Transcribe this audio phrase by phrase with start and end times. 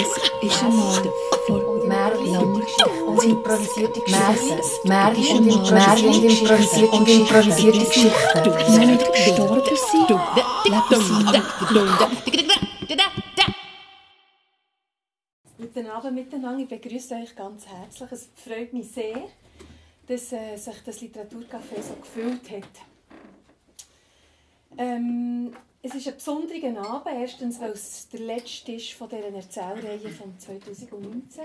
[0.00, 1.02] ist einmal
[1.46, 2.36] vor Märchen
[3.06, 4.88] und improvisierte Geschichten.
[4.88, 8.86] Märchen und improvisierte und improvisierte Geschichten.
[8.86, 10.10] Nicht gestorben sind,
[11.70, 12.20] leben
[15.58, 16.62] Guten Abend miteinander.
[16.62, 18.12] Ich begrüße euch ganz herzlich.
[18.12, 19.28] Es freut mich sehr,
[20.06, 22.68] dass äh, sich das Literaturcafé so gefüllt hat.
[24.78, 30.10] Ähm, es ist ein besonderer Abend, erstens, weil es der letzte ist von dieser Erzählreihe
[30.10, 31.44] von 2019,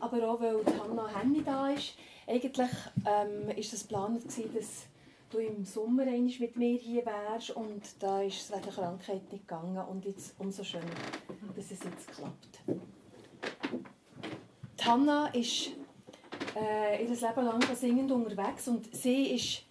[0.00, 1.94] aber auch, weil Hanna Henny da ist.
[2.26, 2.70] Eigentlich
[3.04, 4.86] ähm, es geplant, dass
[5.30, 9.48] du im Sommer mit mir hier wärst und da ist es wegen der Krankheit nicht
[9.48, 10.86] gegangen und jetzt umso schöner,
[11.56, 12.60] dass es jetzt klappt.
[14.78, 15.70] Die Hanna ist
[16.54, 19.64] äh, ihr Leben lang singend unterwegs und sie ist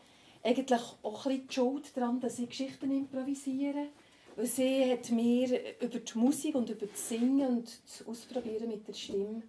[0.43, 3.87] eigentlich auch ein bisschen Schuld daran, dass ich Geschichten improvisiere
[4.45, 8.93] sie hat mir über die Musik und über das Singen und das Ausprobieren mit der
[8.93, 9.43] Stimme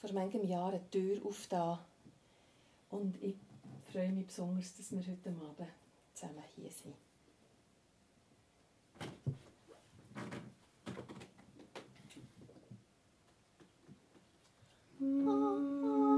[0.00, 1.78] vor manchem Jahr eine Tür aufgetan.
[2.90, 3.36] Und ich
[3.92, 5.68] freue mich besonders, dass wir heute Abend
[6.14, 6.94] zusammen hier sind.
[15.02, 16.09] Es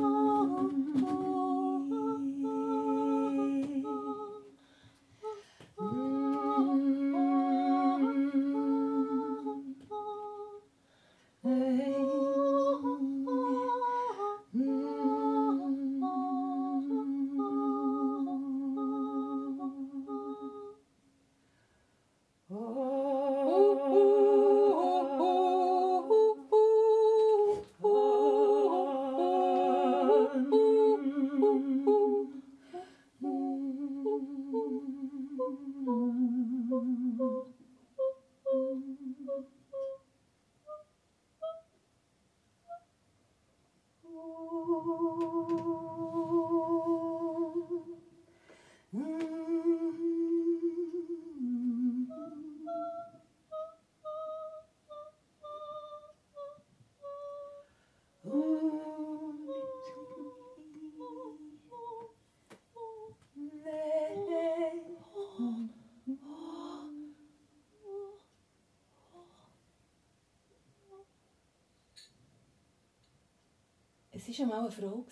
[74.39, 75.05] war einmal eine Frau.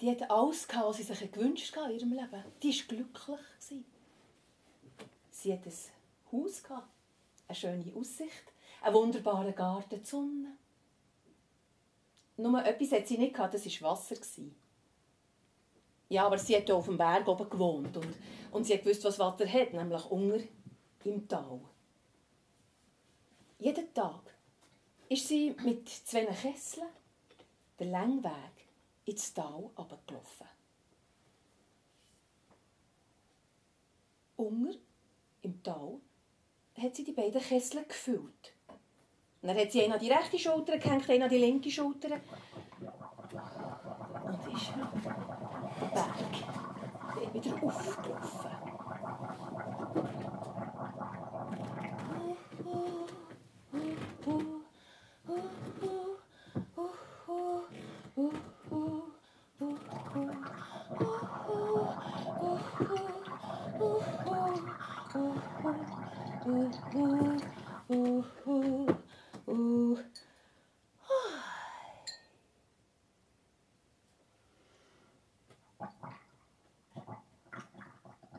[0.00, 2.44] Die hatte alles, was sie sich gewünscht hat in ihrem Leben.
[2.62, 3.84] Die war glücklich.
[5.30, 6.62] Sie hatte ein Haus,
[7.48, 10.56] eine schöne Aussicht, einen wunderbaren Garten, die Sonne.
[12.36, 14.16] Nur etwas hatte sie nicht, das war Wasser.
[16.08, 18.14] Ja, aber sie hat auf dem Berg oben gewohnt und,
[18.50, 20.40] und sie wusste, was Wasser hat, nämlich unter
[21.04, 21.60] im Tal.
[23.58, 24.20] Jeden Tag
[25.08, 26.88] ist sie mit zwei Kesseln
[27.80, 28.68] den langen Weg
[29.06, 30.46] ins Tal abgelaufen.
[34.36, 34.74] Unger
[35.42, 36.00] im Tal
[36.78, 38.54] hat sie die beiden Kessel gefüllt.
[39.42, 42.20] Und dann hat sie einen an die rechte Schulter gehängt, einen an die linke Schulter.
[44.24, 44.72] Und ist
[45.94, 48.69] Berg wieder aufgelaufen.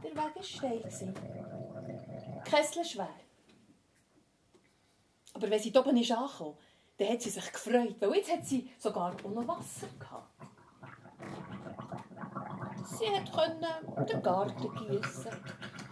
[0.03, 0.81] Der Weg war steil.
[2.45, 3.09] Kessel schwer.
[5.33, 6.57] Aber wenn sie oben ist angekommen,
[7.01, 10.29] dann hat sie sich gefreut, weil jetzt hat sie sogar noch Wasser gehabt.
[12.85, 15.31] Sie konnte den Garten gießen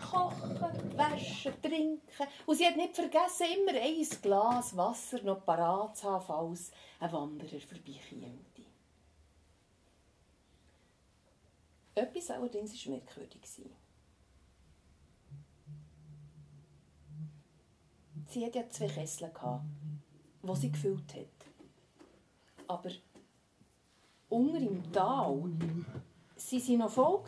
[0.09, 2.27] kochen, waschen, trinken.
[2.45, 7.12] Und sie hat nicht vergessen, immer ein Glas Wasser noch parat zu haben, falls ein
[7.12, 8.39] Wanderer vorbeikäme.
[11.95, 13.41] Etwas allerdings war merkwürdig.
[18.27, 19.31] Sie hatte ja zwei Kessel,
[20.41, 21.50] die sie gefüllt hat.
[22.68, 22.91] Aber
[24.30, 25.51] unter im Tal waren
[26.36, 27.24] sie noch voll.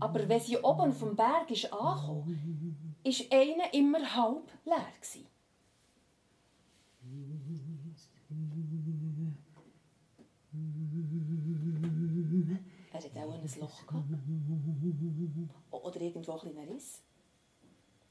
[0.00, 4.86] Aber wenn sie oben dem Berg ist angekommen, war einer immer halb leer.
[5.00, 5.26] Gewesen.
[12.92, 13.86] Er hatte auch ein Loch.
[13.86, 14.04] Gehabt.
[15.70, 17.02] Oder irgendwo ein Riss.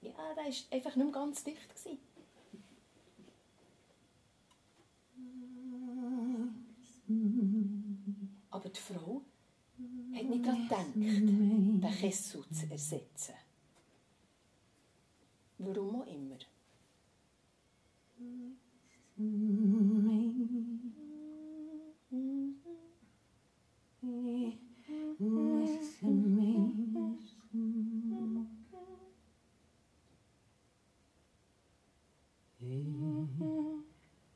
[0.02, 1.70] Ja, der war einfach nicht mehr ganz dicht.
[1.70, 2.00] Gewesen.
[8.50, 9.22] Aber die Frau
[10.14, 13.36] hat nicht daran gedacht, den Kessel zu ersetzen.
[15.58, 16.38] Warum auch immer.
[18.20, 18.58] In,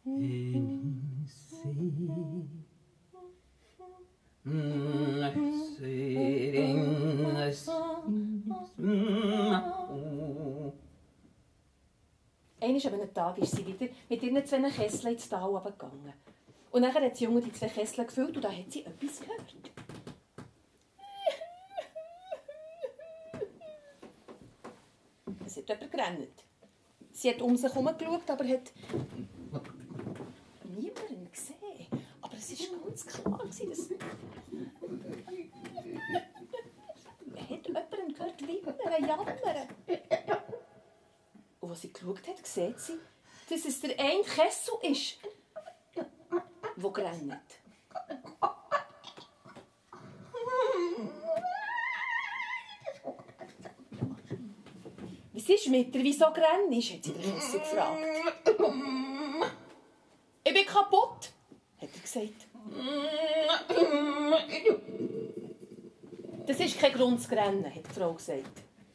[0.05, 0.74] in.
[4.47, 5.33] Einmal
[12.61, 16.13] an einem Tag ist sie wieder mit ihren zwei Kesseln ins Tal runtergegangen.
[16.69, 19.55] Und dann hat sie Junge die zwei Kessel gefüllt und da hat sie etwas gehört.
[25.43, 26.43] Es hat jemand gerannt.
[27.11, 28.71] Sie hat um sich herum geschaut, aber hat
[30.65, 31.87] niemanden gesehen.
[32.21, 33.89] Aber es war ganz klar, dass...
[37.25, 39.67] Man hat jemanden gehört wimmern, jammern.
[41.59, 42.99] Und als sie geschaut hat, sieht sie,
[43.49, 45.17] dass es der eine Kessel ist,
[46.77, 47.31] der rennt.
[55.33, 56.01] Was ist mit dir?
[56.01, 57.99] Wieso rennst hat sie den Kessel gefragt.
[60.45, 61.33] Ich bin kaputt,
[61.81, 62.44] hat er gesagt.
[66.45, 68.43] Das ist kein Grund zu rennen, hat die Frau gesagt.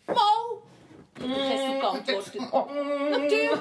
[0.06, 2.34] Mal, hat der Kessel geantwortet.
[3.10, 3.60] Natürlich.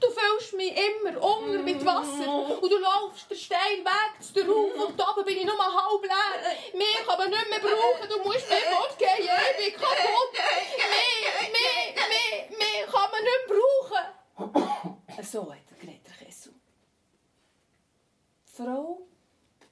[0.00, 4.46] Du füllst mich immer unter mit Wasser und du laufst den steilen Weg zu der
[4.46, 6.54] Rauf und oben bin ich nur halb leer.
[6.74, 10.32] Mehr kann man nicht mehr brauchen, du musst mir fortgehen, ich bin kaputt.
[10.32, 14.94] Mehr, mehr, mehr, mehr kann man nicht mehr brauchen.
[15.24, 16.52] So hat der geredet, Kessel.
[18.44, 19.06] Frau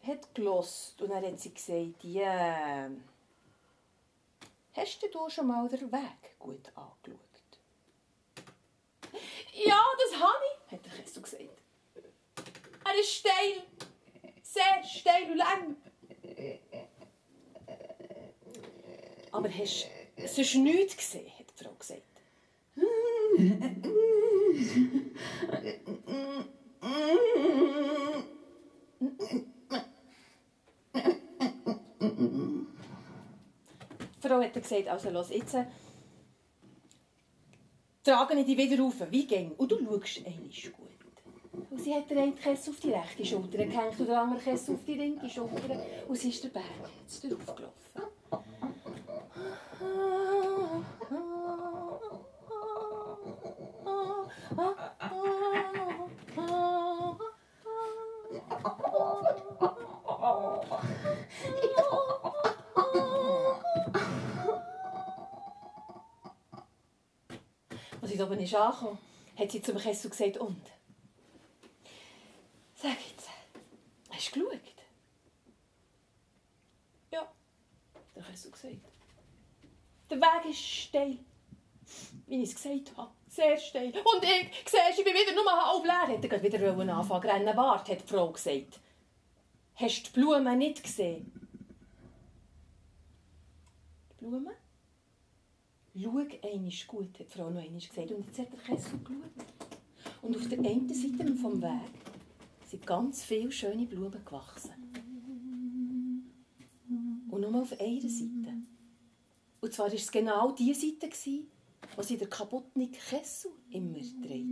[0.07, 2.91] hat gelost und dann hat sie gesagt, ja,
[4.75, 7.19] hast du schon mal den Weg gut angeschaut?
[9.53, 11.63] Ja, das habe ich, hat der Kessel gesagt.
[12.85, 13.63] Er ist steil.
[14.43, 15.77] Sehr steil und lang.
[19.31, 22.03] Aber hast du sonst nichts gesehen, hat die Frau gesagt.
[34.43, 35.57] Frau hat gesagt, also los, jetzt
[38.03, 39.53] trage ich dich wieder rauf, wie ging.
[39.53, 41.69] Und du schaust einmal gut.
[41.71, 44.75] Und sie hat den einen Kessel auf die rechte Schulter gehängt und den anderen Kessel
[44.75, 45.85] auf die linke Schulter.
[46.09, 46.65] Und sie ist den Berg
[47.03, 47.55] jetzt darauf
[68.43, 68.99] ist angekommen,
[69.37, 70.63] hat sie zum Kessel gesagt, und?
[72.75, 73.29] Sag jetzt,
[74.11, 74.61] hast du geschaut?
[77.11, 77.33] Ja,
[78.17, 78.77] der Kessel gesagt.
[80.11, 81.19] Der Weg ist steil,
[82.27, 83.11] wie ich es gesagt habe.
[83.29, 83.87] Sehr steil.
[83.87, 86.15] Und ich, siehst ich bin wieder nur halb leer.
[86.15, 87.57] Hätte er wieder anfangen zu rennen.
[87.57, 88.79] Warte, hat die Frau gesagt.
[89.75, 91.33] Hast du die Blumen nicht gesehen?
[94.11, 94.53] Die Blumen?
[95.95, 98.11] Schau einmal gut, hat die Frau noch einmal gesagt.
[98.11, 99.47] Und jetzt hat der Kessel geschaut.
[100.23, 101.91] Und auf der einen Seite vom Weg
[102.67, 104.73] sind ganz viele schöne Blumen gewachsen.
[107.31, 108.55] Und nur auf einer Seite.
[109.61, 111.11] Und zwar war es genau die Seite,
[111.97, 114.47] wo sie der kaputten Kessel immer dreht.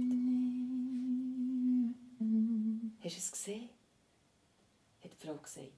[3.03, 3.69] Hast du es gesehen?
[5.03, 5.73] hat die Frau gesagt.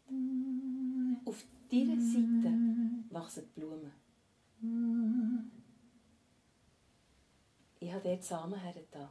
[1.24, 2.52] Auf dieser Seite
[3.10, 4.01] wachsen die Blumen.
[7.80, 9.08] Ich habe dort Samen hergetan.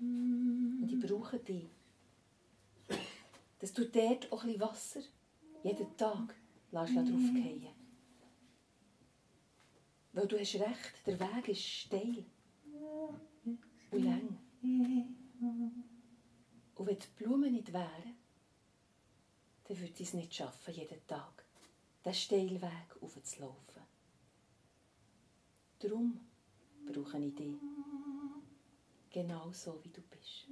[0.00, 1.68] Und ich brauche die.
[3.60, 5.00] Dass du dort auch ein Wasser
[5.62, 6.34] jeden Tag
[6.72, 7.68] drauf fallen
[10.12, 12.24] Weil du hast recht, der Weg ist steil
[13.90, 14.38] und lang.
[16.74, 18.16] Und wenn die Blumen nicht wären,
[19.64, 21.44] dann würde ich es nicht schaffen, jeden Tag
[22.04, 23.75] den steilen Weg aufzulaufen.
[25.78, 26.18] Darum
[26.86, 27.54] brauche ich dich.
[29.10, 30.48] Genau so, wie du bist.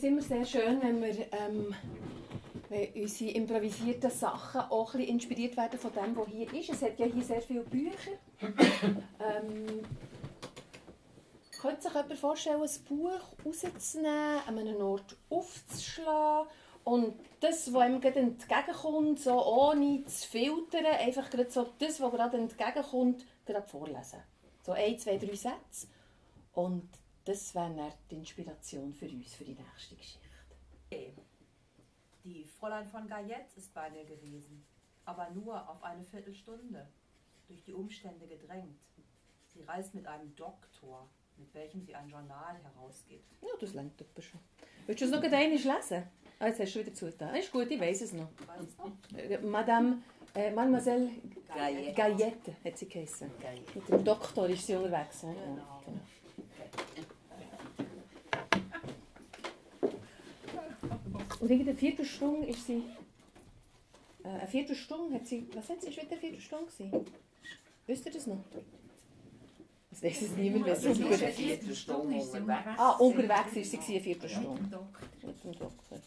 [0.00, 1.74] Es immer sehr schön, wenn wir ähm,
[2.70, 6.70] wenn unsere improvisierten Sachen auch ein inspiriert werden von dem, was hier ist.
[6.70, 8.12] Es hat ja hier sehr viele Bücher.
[8.40, 9.82] ähm,
[11.60, 16.48] könnte sich jemand vorstellen, ein Buch rauszunehmen, an einem Ort aufzuschlagen
[16.84, 22.10] und das, was ihm gerade entgegenkommt, so ohne zu filtern, einfach gerade so das, was
[22.10, 24.20] gerade entgegenkommt, gerade vorlesen.
[24.62, 25.88] So ein, zwei, drei Sätze.
[26.54, 26.88] Und
[27.24, 30.20] das wäre dann die Inspiration für uns, für die nächste Geschichte.
[32.24, 34.64] Die Fräulein von Gayette ist bei mir gewesen,
[35.04, 36.86] aber nur auf eine Viertelstunde,
[37.48, 38.78] durch die Umstände gedrängt.
[39.46, 43.24] Sie reist mit einem Doktor, mit welchem sie ein Journal herausgibt.
[43.42, 44.40] Ja, das längt etwa schon.
[44.86, 46.04] Willst du es noch einmal lesen?
[46.38, 47.34] Ah, jetzt hast du wieder zugetan.
[47.34, 48.28] Ist gut, ich weiß es noch.
[49.16, 50.02] Äh, Madame,
[50.34, 51.10] äh, Mademoiselle
[51.48, 51.92] Gayette.
[51.94, 53.30] Gayette hat sie geheißen.
[53.74, 55.22] Mit dem Doktor ist sie unterwegs.
[55.24, 55.34] ne?
[55.34, 55.82] Ja, Genau.
[61.40, 62.82] Und wegen der Viertelstunde ist sie.
[64.22, 65.46] Äh, eine Viertelstunde hat sie.
[65.54, 65.88] Was hat sie?
[65.88, 67.06] Ist wieder eine Viertelstunde gewesen?
[67.86, 68.44] Wisst ihr das noch?
[69.90, 71.12] Das weiß es niemand so sie gut.
[71.12, 72.78] ist eine Viertelstunde unterwegs.
[72.78, 74.52] Ah, unterwegs ist sie eine.
[74.52, 75.08] Mit dem Doktor.
[75.26, 75.98] Mit dem Doktor.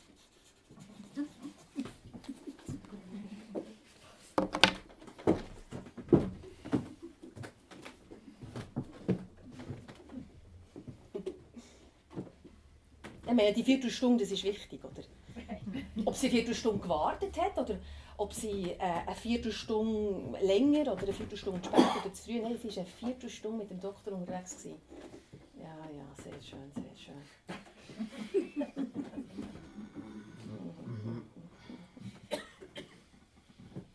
[13.25, 15.02] Ich meine, die Viertelstunde, das ist wichtig, oder?
[16.13, 17.79] Ob sie eine Viertelstunde gewartet hat oder
[18.17, 22.39] ob sie äh, eine Viertelstunde länger oder eine Viertelstunde später oder zu früh.
[22.39, 24.57] Nein, sie war eine Viertelstunde mit dem Doktor unterwegs.
[24.59, 24.79] Gewesen.
[25.59, 27.15] Ja, ja, sehr schön, sehr schön.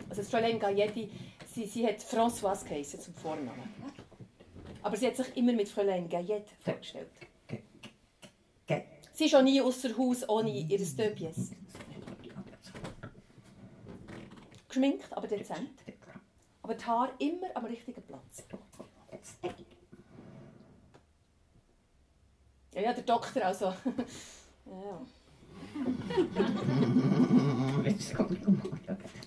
[0.09, 1.11] Also das Fräulein Gailletti,
[1.55, 3.63] sie, sie hat Françoise geheißen zum Vornamen.
[4.83, 7.11] Aber sie hat sich immer mit Fräulein Gaillette vorgestellt.
[8.67, 8.83] Ge-
[9.13, 10.97] Sie ist auch nie außer Haus ohne ihr Deux
[14.69, 15.71] Geschminkt, aber dezent.
[16.63, 18.45] Aber die Haare immer am richtigen Platz.
[22.75, 23.67] Ja, ja, der Doktor also.
[24.67, 25.01] ja,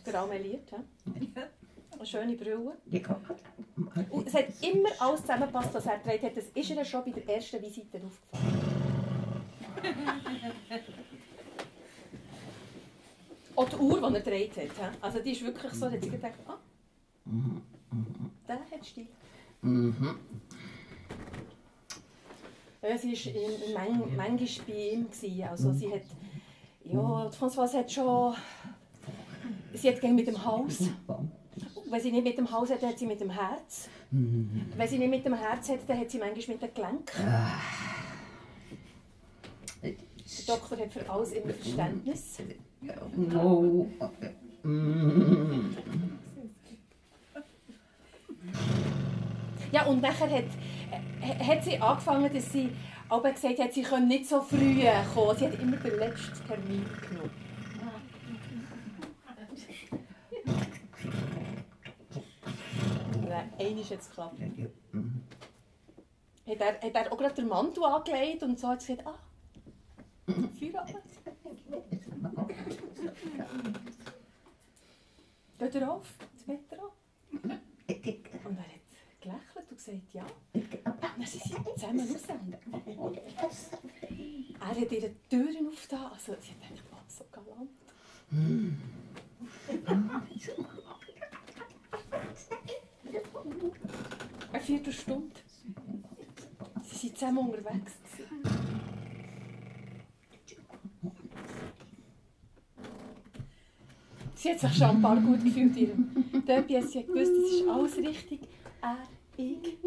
[0.06, 0.78] der Aumeliert, hä?
[1.92, 2.78] Eine schöne Brille.
[4.10, 6.38] Und es hat immer alles zusammengepasst, was er getragen hat.
[6.38, 8.62] Das ist ihr schon bei der ersten Visite aufgefallen.
[13.56, 14.70] Auch die Uhr, die er gedreht hat.
[15.02, 16.58] Also die ist wirklich so, da hat sie gedacht, ah,
[18.48, 19.08] der hat Stil.
[22.82, 25.10] Ja, sie war in- man, manchmal bei ihm.
[25.10, 25.44] Gewesen.
[25.44, 26.02] Also sie hat,
[26.84, 28.34] ja, Françoise hat schon,
[29.74, 30.80] sie hat gerne mit dem Haus.
[31.90, 33.88] Wenn sie nicht mit dem Haus hat, hat sie mit dem Herz.
[34.12, 37.12] Wenn sie nicht mit dem Herz hat, dann hat sie manchmal mit dem Gelenk.
[39.84, 39.94] Der
[40.56, 42.38] Doktor hat für alles immer Verständnis.
[49.72, 50.46] Ja, und nachher hat,
[51.48, 52.72] hat sie angefangen, dass sie
[53.08, 54.84] aber gesagt hat, sie können nicht so früh
[55.14, 55.38] kommen.
[55.38, 57.32] Sie hat immer den letzten Termin genommen.
[63.28, 64.42] Nein, einer ist jetzt geklappt.
[66.48, 69.20] Hat er, hat er auch gerade den Mantel angelegt und so hat sie gesagt, ah,
[70.60, 71.11] Feierabend.
[75.60, 76.80] Geht er auf, das Bett an?
[77.38, 77.52] Und
[78.58, 78.82] er hat
[79.22, 80.26] gelächelt und gesagt, ja.
[80.84, 82.08] Dann sind sie zusammen
[82.98, 83.70] raus.
[84.60, 86.12] Er hat ihre Türen aufgetan.
[86.12, 87.70] Also sie hat gedacht, oh, so galant.
[94.52, 95.36] Eine Viertelstunde.
[96.84, 97.94] Sie sind zusammen unterwegs.
[98.18, 98.81] gewesen.
[104.42, 106.10] Sie hat sich schon ein paar gut gefühlt ihrem
[106.48, 106.82] Döppi.
[106.82, 108.40] Sie hat gewusst, es ist alles richtig.
[108.82, 108.98] Er,
[109.38, 109.78] ich.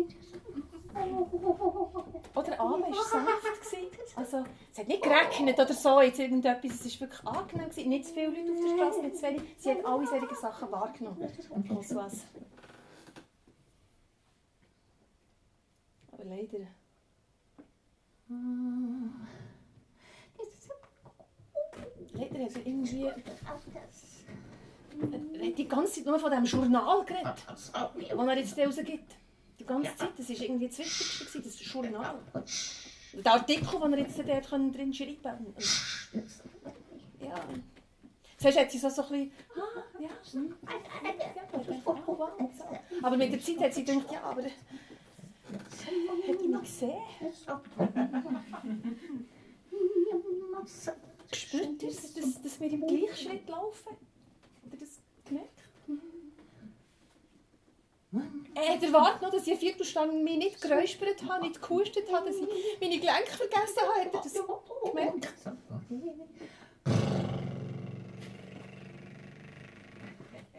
[2.37, 3.33] Oder Anne war sanft.
[4.15, 6.85] Also, es hat nicht geregnet oder so, jetzt irgendetwas.
[6.87, 7.69] Es war wirklich angenehm.
[7.69, 7.89] Gewesen.
[7.89, 9.43] Nicht zu viele Leute auf der Straße, nicht zu wenig.
[9.59, 11.29] Sie hat alle solche Sachen wahrgenommen.
[11.69, 12.23] Françoise.
[16.13, 16.69] Aber leider.
[22.14, 23.04] Leider hat er irgendwie.
[23.04, 23.14] Er
[25.49, 29.16] hat die ganze Zeit nur von diesem Journal geredet, das er jetzt rausgibt.
[29.59, 30.11] Die ganze Zeit.
[30.16, 32.18] Das war irgendwie das Wichtigste, das Journal.
[33.12, 35.54] Der Artikel, den er jetzt dort drin schreiben konnte.
[37.21, 37.35] Ja.
[38.38, 39.33] Zuerst hat sie so, so ein bisschen.
[39.56, 40.54] Ah, ja, hm.
[40.66, 42.64] ja, oh, wow, so.
[43.02, 44.42] Aber mit der Zeit hat sie gedacht, ja, aber.
[44.42, 44.50] Hat
[46.28, 47.02] er mich gesehen?
[51.35, 53.88] Spürt ihr, dass, dass wir im gleichen Schritt laufen?
[53.88, 55.50] Habt ihr das gemerkt?
[58.55, 62.26] Er hat erwartet noch, dass ich eine Viertelstunde mich nicht geräuspert habe, nicht gehustet habe,
[62.26, 64.05] dass ich meine Gelenke vergessen habe.
[64.05, 64.35] Hat er das
[64.85, 65.35] gemerkt?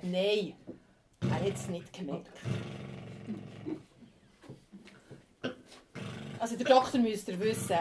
[0.01, 0.53] Nein,
[1.21, 2.29] er hat es nicht gemerkt.
[6.37, 7.77] Also der Doktor müsste wissen,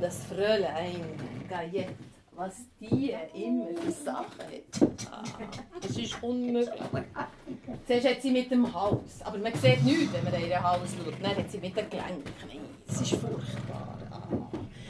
[0.00, 1.02] das Fräulein
[1.48, 1.94] Gaillette,
[2.36, 6.80] was die immer für Sachen hat, das ist unmöglich.
[7.86, 10.90] Zuerst hat sie mit dem Hals, aber man sieht nichts, wenn man in ihren Hals
[10.92, 11.14] schaut.
[11.20, 12.32] Dann hat sie mit den Gelenken.
[12.86, 13.98] Es ist furchtbar.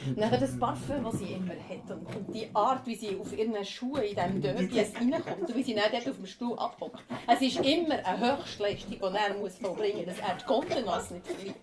[0.05, 3.63] Und dann das Parfum, das sie immer hat und, die Art, wie sie auf ihren
[3.65, 7.03] Schuhen in diesem Derby reinkommt und wie sie dann dort auf dem Stuhl abhockt.
[7.27, 11.27] Es ist immer eine Höchstleistung, die er muss vollbringen muss, dass er die Kontenance nicht
[11.27, 11.55] verliert.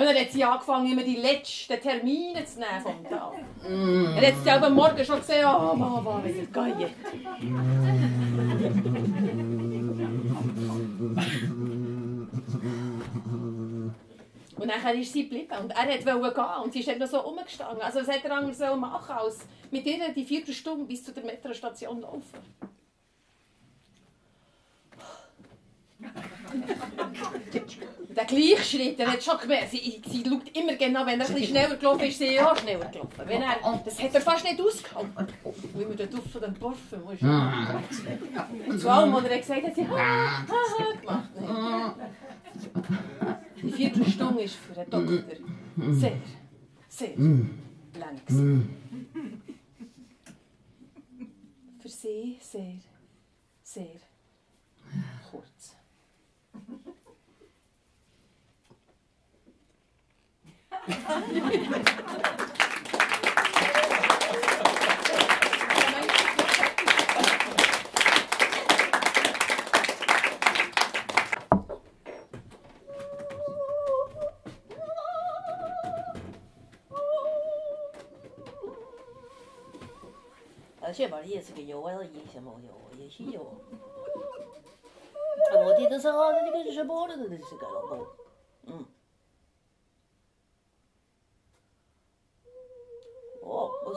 [0.00, 3.34] Ja, dann hat sie angefangen, immer die letzten Termine zu nehmen vom Tag.
[4.16, 6.90] Er hat sie am Morgen schon gesehen, oh Mama, wie geil.
[14.56, 15.86] Und dann ist sie geblieben und er
[16.20, 17.82] wollte gehen und sie ist noch so rumgestanden.
[17.82, 19.40] Also was hätte er anders machen als
[19.70, 22.38] mit ihr die vierte Stunde bis zu der Metrostation laufen.
[28.20, 31.44] Der Gleichschritt, er hat schon gemerkt, sie, sie schaut immer genau, wenn er ein bisschen
[31.44, 33.22] schneller gelaufen ist, sie auch schneller gelaufen.
[33.24, 35.28] Wenn er, das hat er fast nicht ausgehalten.
[35.74, 37.20] Weil man den Duft von dem Parfum muss.
[38.68, 41.28] Und zu allem, was er gesagt hat, sie ha, ha, ha gemacht.
[43.62, 45.22] Die Viertelstunde war für den Doktor
[45.92, 46.18] sehr,
[46.88, 48.68] sehr lang.
[51.80, 52.74] Für sie sehr,
[53.62, 54.09] sehr
[80.92, 83.40] 这边也是个有，外头也是没有，也许有。
[85.54, 88.06] 我弟都是啊，他那个直播的都是个老公，
[88.66, 88.84] 嗯。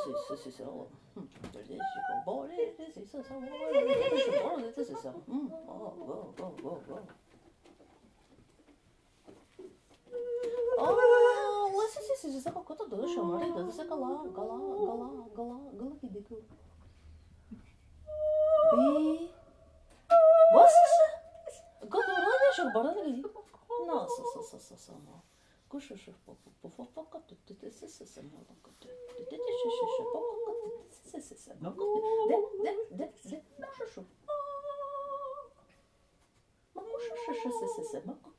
[0.04, 1.80] 是是是是我，嗯，这是个
[2.26, 6.92] 玻璃，这是是是我，这是玻璃，这是是，嗯，哦哦哦哦哦。
[12.14, 16.36] Esse já sabe quanto dor, chama ali, dor, você galá, galá, galá, galá, galá, que dico.
[18.72, 19.30] Bi.
[20.54, 20.84] Você,
[21.90, 23.22] quanto dor, deixa o barulho aqui.
[23.86, 25.33] Nossa, nossa, nossa, nossa.
[25.74, 26.16] Кушушев
[26.62, 28.88] покопокоту, ты се се се молокоту.
[29.18, 32.28] Ты ты ще ще ще пококоту, ты се се се молокоту.
[32.30, 34.04] Де, де, де, де, мушушу.
[36.76, 38.34] Мушушу ще се се се молокоту.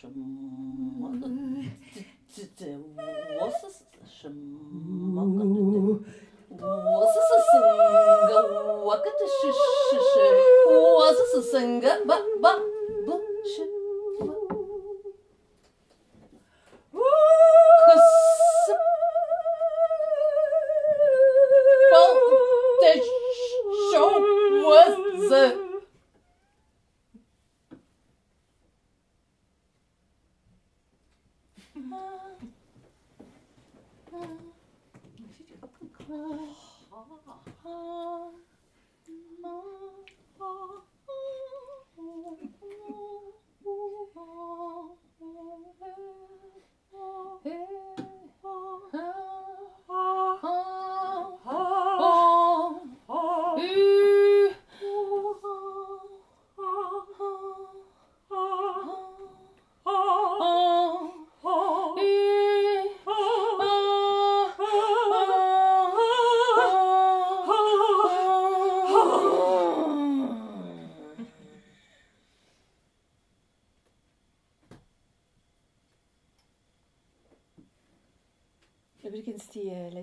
[0.00, 0.37] some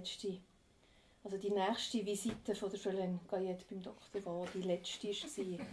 [0.05, 0.37] letzte,
[1.23, 5.65] also die nächste Visite von der Fräulein Gayette beim Doktor, wo die letzte war,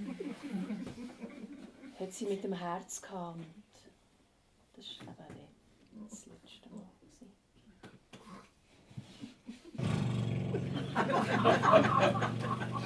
[2.00, 3.36] hat sie mit dem Herz gehabt.
[3.36, 3.46] Und
[4.74, 6.88] das war eben das letzte Mal.
[6.98, 7.30] gewesen.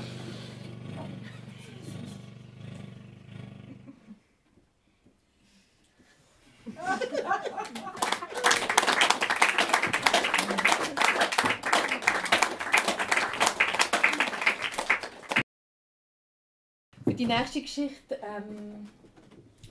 [17.07, 18.89] Für die nächste Geschichte ähm,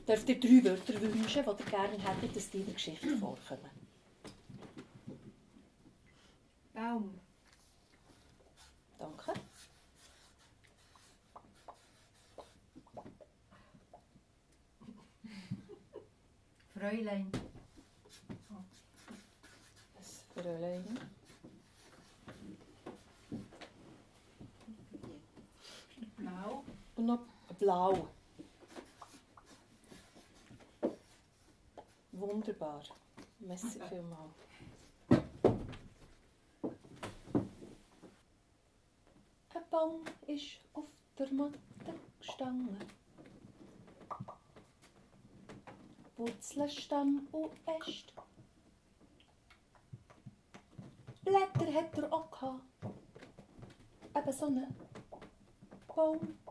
[0.07, 3.69] dürft ihr drei Wörter wünschen, die ihr gerne hättet, dass die in der Geschichte vorkommen.
[6.73, 7.19] Baum.
[8.99, 9.33] Danke.
[16.73, 17.31] Fräulein.
[19.95, 20.99] Das Fräulein.
[26.17, 26.63] Blau.
[26.95, 27.19] Und noch
[27.65, 28.07] blau.
[32.11, 32.83] Wunderbar.
[33.39, 34.35] Merci vielmals.
[39.53, 40.85] Ein Baum ist auf
[41.17, 41.59] der Matte
[42.19, 42.77] gestanden.
[46.17, 48.13] Wurzeln, Stamm und Äste.
[51.23, 52.61] Blätter hat er auch gehabt.
[54.15, 54.75] Eben so einen
[55.87, 56.44] Baum.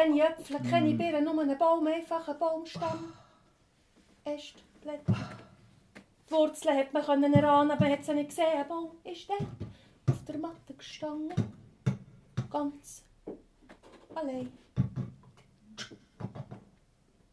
[0.00, 3.12] Keine Äpfel, keine Beeren, nur ein Baum, einfach ein Baumstamm.
[4.24, 5.16] Äste, Blätter.
[6.28, 8.46] Die Wurzeln hat man können erahnen, aber man hat sie nicht gesehen.
[8.56, 9.40] Ein Baum ist dort
[10.08, 11.52] auf der Matte gestanden.
[12.48, 13.02] Ganz
[14.14, 14.52] allein.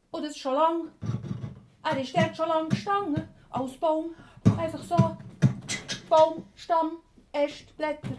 [0.10, 0.92] Und das ist schon lang.
[1.84, 3.30] Er ist dort schon lang gestanden.
[3.52, 4.16] Als Baum.
[4.58, 5.18] Einfach so.
[6.10, 6.98] Baum, Stamm,
[7.32, 8.18] Äste, Blätter.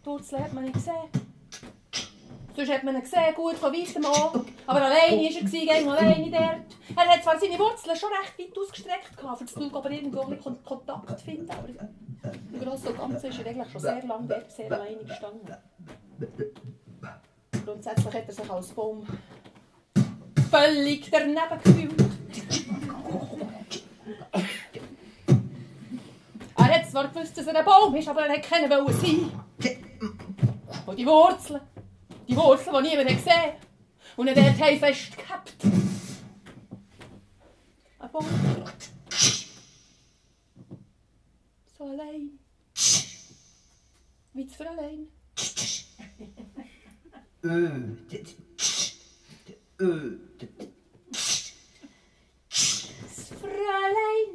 [0.00, 1.23] Die Wurzeln hat man nicht gesehen.
[2.56, 4.46] Sonst hat man ihn gesehen, gut von weitem an.
[4.66, 6.96] Aber alleine war er, gegen alleine dort.
[6.96, 9.90] Er hat zwar seine Wurzeln schon recht weit ausgestreckt, gehabt, um zu schauen, ob er
[9.90, 11.50] irgendwo ein bisschen Kontakt findet.
[11.50, 15.56] Aber im Großen und Ganzen ist er eigentlich schon sehr lange dort, sehr alleine gestanden.
[17.64, 19.06] Grundsätzlich hat er sich als Baum
[20.50, 22.04] völlig daneben gefühlt.
[26.56, 29.32] Er hat zwar gewusst, dass er ein Baum ist, aber er hat keinen sein.
[30.86, 31.60] Und die Wurzeln,
[32.26, 33.52] die Wurzeln, die niemand hat gesehen
[34.16, 35.54] und er dort haben festgehabt.
[37.98, 38.26] Ein Baum.
[41.78, 42.38] So allein.
[44.32, 45.08] Wie für allein.
[47.42, 47.52] Das
[53.40, 54.28] Fräulein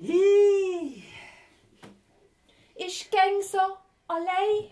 [2.75, 3.58] ist gäng so
[4.08, 4.69] allein.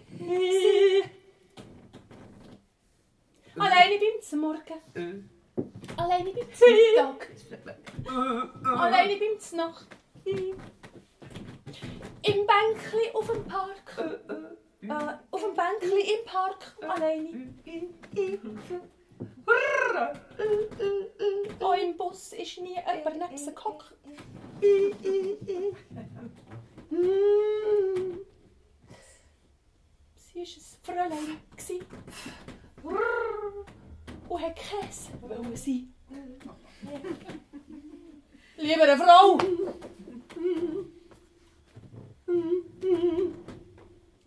[3.60, 5.30] Alleine beim Morgen.
[5.98, 7.30] Alleine beim Mittag.
[8.64, 9.88] Alleine beim zum Nacht.
[10.26, 10.56] Im
[12.46, 13.98] Bänkli auf dem Park.
[14.82, 16.76] Äh, auf dem Bänkli im Park.
[16.82, 17.54] Alleine.
[21.60, 23.94] Auch im Bus ist nie jemand neben sie gehockt.
[30.16, 31.42] Sie war ein Fräulein.
[34.30, 35.94] Und hat Käse wollen sein.
[38.58, 39.38] Lieber eine Frau.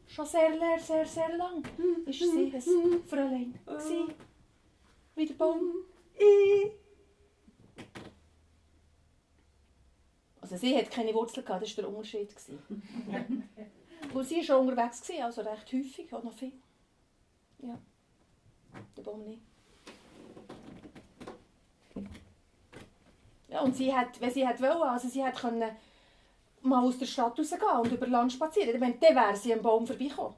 [0.07, 3.59] Schon sehr, sehr, sehr, sehr lang war sie ein Fräulein.
[3.67, 4.07] gsi.
[5.15, 5.85] Wie der Baum.
[10.41, 12.31] Also sie hat keine Wurzeln gehabt, das war der Unterschied.
[12.31, 12.59] gewesen.
[14.15, 16.53] Und sie war schon unterwegs, gewesen, also recht häufig, auch noch viel.
[17.59, 17.79] Ja,
[18.97, 19.43] der nicht.
[23.49, 25.71] Ja, und sie hat, wenn sie hat wollen, also sie hat können
[26.63, 29.87] mal aus der Stadt rausgehen und über Land spazieren, dann dann wäre sie am Baum
[29.87, 30.35] vorbeigekommen.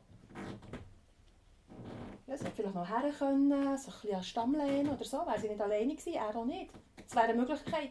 [2.27, 5.19] Ja, sie hätte vielleicht noch her können, so ein bisschen an Stamm lehnen oder so,
[5.19, 6.71] wäre sie nicht alleine gewesen, er auch nicht.
[6.97, 7.91] Das wäre eine Möglichkeit.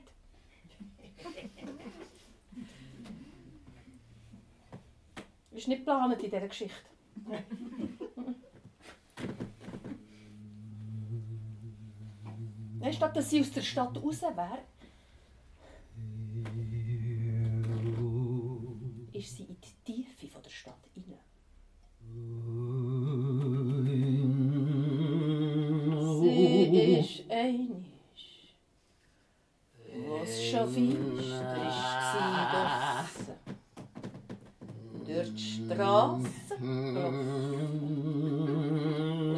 [5.51, 6.81] Das ist nicht geplant in dieser Geschichte.
[12.81, 14.59] Nein, statt dass sie aus der Stadt raus wäre,
[19.13, 21.19] ist sie in die Tiefe von der Stadt rein.
[26.21, 27.91] Sie ist einig
[30.73, 31.55] finster
[32.15, 33.35] war draussen.
[35.05, 36.95] Durch die Strasse Und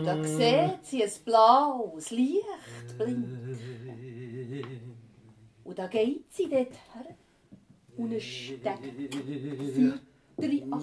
[0.06, 3.60] da sieht sie ein blaues Licht blinken.
[5.64, 7.16] Und da geht sie dort her.
[7.98, 8.80] Und ein Steg
[9.74, 10.02] führt
[10.38, 10.74] rein.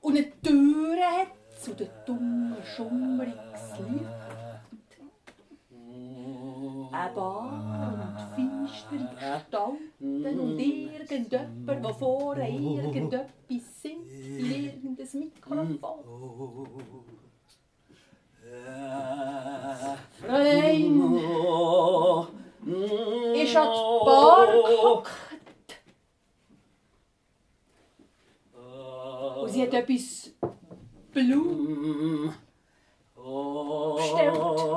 [0.00, 1.28] Und eine Tür hat
[1.60, 4.08] zu der dummen, schummriges Licht.
[6.92, 7.73] Eine Bar
[8.90, 16.00] Gestalten und irgendjemand, der vorne irgendetwas singt in irgendein Mikrofon.
[20.20, 20.96] Fräulein
[23.34, 25.10] ist an die Bar gehockt.
[29.40, 30.30] Und sie hat etwas
[31.12, 32.32] Blut
[33.14, 34.74] bestellt.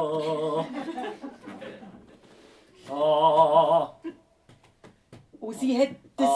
[5.48, 6.30] Und sie hat das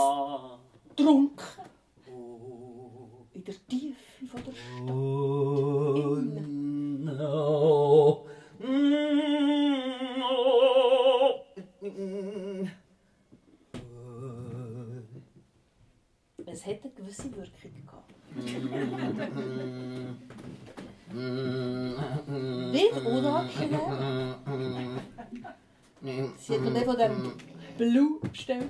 [0.88, 1.44] getrunken.
[3.34, 4.88] In der Tiefe von der Stadt.
[6.08, 7.10] Innen.
[16.46, 18.14] Es hat eine gewisse Wirkung gehabt.
[22.72, 24.36] Nicht unangenehm.
[26.38, 27.34] Sie hat von dem
[27.78, 28.70] Blut bestellt.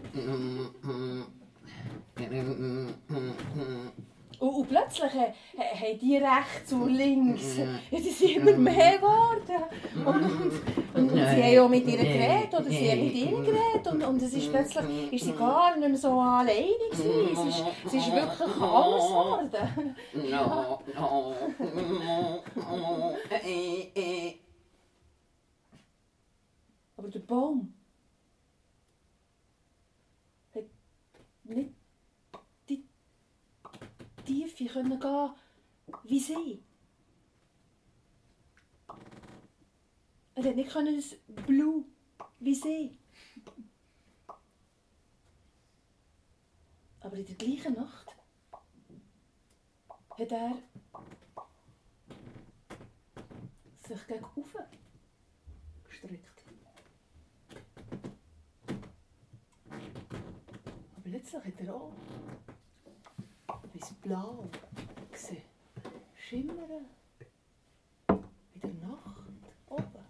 [4.39, 8.97] Und, und plötzlich ha- ha- haben die rechts und links, ja, die sind immer mehr
[8.97, 9.63] geworden.
[10.03, 10.23] Und,
[10.95, 13.87] und, und sie haben auch mit ihr geredet, oder sie haben mit ihr geredet.
[13.91, 17.33] Und, und es ist plötzlich ist sie gar nicht mehr so alleine gewesen.
[17.33, 19.95] Es ist, es ist wirklich alles geworden.
[23.45, 24.33] Eh.
[26.97, 27.73] Aber der Baum
[31.55, 31.73] nicht
[32.69, 32.83] die
[34.25, 35.29] Tiefe können gehen
[36.03, 36.63] wie sie.
[40.35, 41.85] Er hat nicht können das Blue
[42.39, 42.97] wie sie.
[47.01, 48.15] Aber in der gleichen Nacht
[50.17, 50.57] hat er
[53.79, 54.65] sich gegen oben
[55.83, 56.45] gestreckt.
[60.95, 61.91] Aber plötzlich hat er auch
[63.65, 64.47] etwas Blau
[65.11, 65.41] gesehen.
[66.15, 66.85] Schimmern.
[68.07, 69.27] In der Nacht
[69.67, 70.05] oben.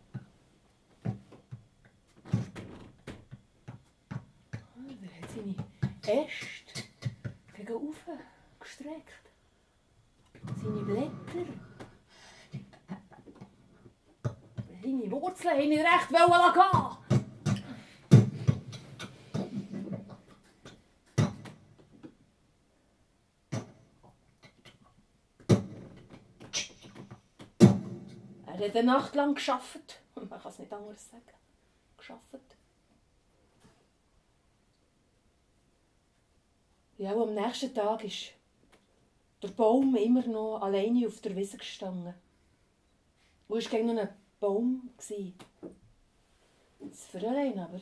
[4.13, 4.19] Ah,
[5.01, 5.55] Er hat seine
[6.21, 7.09] Äste
[7.55, 7.95] gegen oben
[8.59, 9.31] gestreckt.
[10.61, 11.51] Seine Blätter.
[14.83, 16.90] Seine Wurzeln haben ihn recht gehen.
[28.61, 30.01] Er hat eine Nacht lang geschafft.
[30.15, 31.23] Man kann es nicht anders sagen.
[31.97, 32.21] Geschafft.
[36.99, 38.33] Ja, und am nächsten Tag ist
[39.41, 42.13] der Baum immer noch alleine auf der Wiese gestanden.
[43.47, 44.91] Wo war gegen noch ein Baum?
[46.79, 47.81] Das Fräulein aber,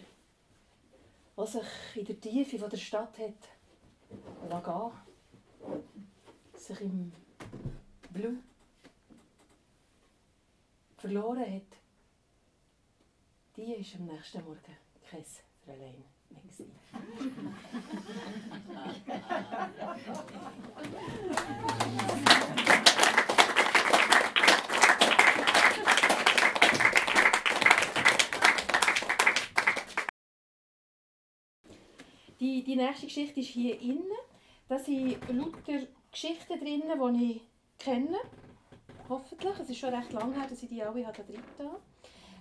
[1.35, 3.49] was sich in der Tiefe der Stadt hat
[4.49, 4.91] gehen,
[6.55, 7.11] sich im
[8.13, 8.48] Blut
[10.99, 11.77] verloren hat,
[13.55, 14.59] die ist am nächsten Morgen
[15.09, 15.23] kein
[15.63, 16.41] Fräulein mehr.
[32.39, 34.05] Die, die nächste Geschichte ist hier innen.
[34.67, 36.83] Da sind lauter Geschichten drin,
[37.13, 37.41] die ich
[37.77, 38.19] kenne.
[39.09, 39.59] Hoffentlich.
[39.59, 41.79] Es ist schon recht lange her, dass ich die alle habe drin habe.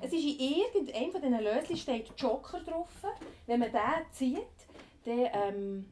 [0.00, 2.88] Es ist in irgendeinem von diesen Löschen steht Joker drauf.
[3.46, 4.38] Wenn man den zieht,
[5.04, 5.87] dann ähm,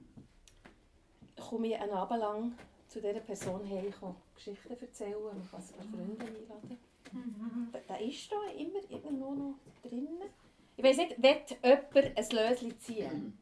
[1.48, 2.52] komme ich einen Abend lang
[2.88, 3.82] zu dieser Person her,
[4.34, 6.78] Geschichten erzählen, man kann sogar Freunde einladen.
[7.72, 10.08] Da, da ist da immer irgendwo noch drin.
[10.76, 13.38] Ich weiß nicht, wird jemand ein Löschen ziehen?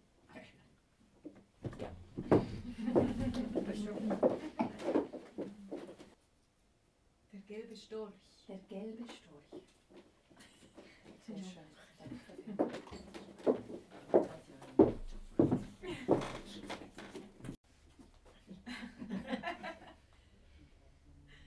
[3.54, 4.53] Der
[7.54, 8.12] gelbe Storch.
[8.48, 9.62] Der gelbe Storch.
[11.26, 11.62] Sehr schön.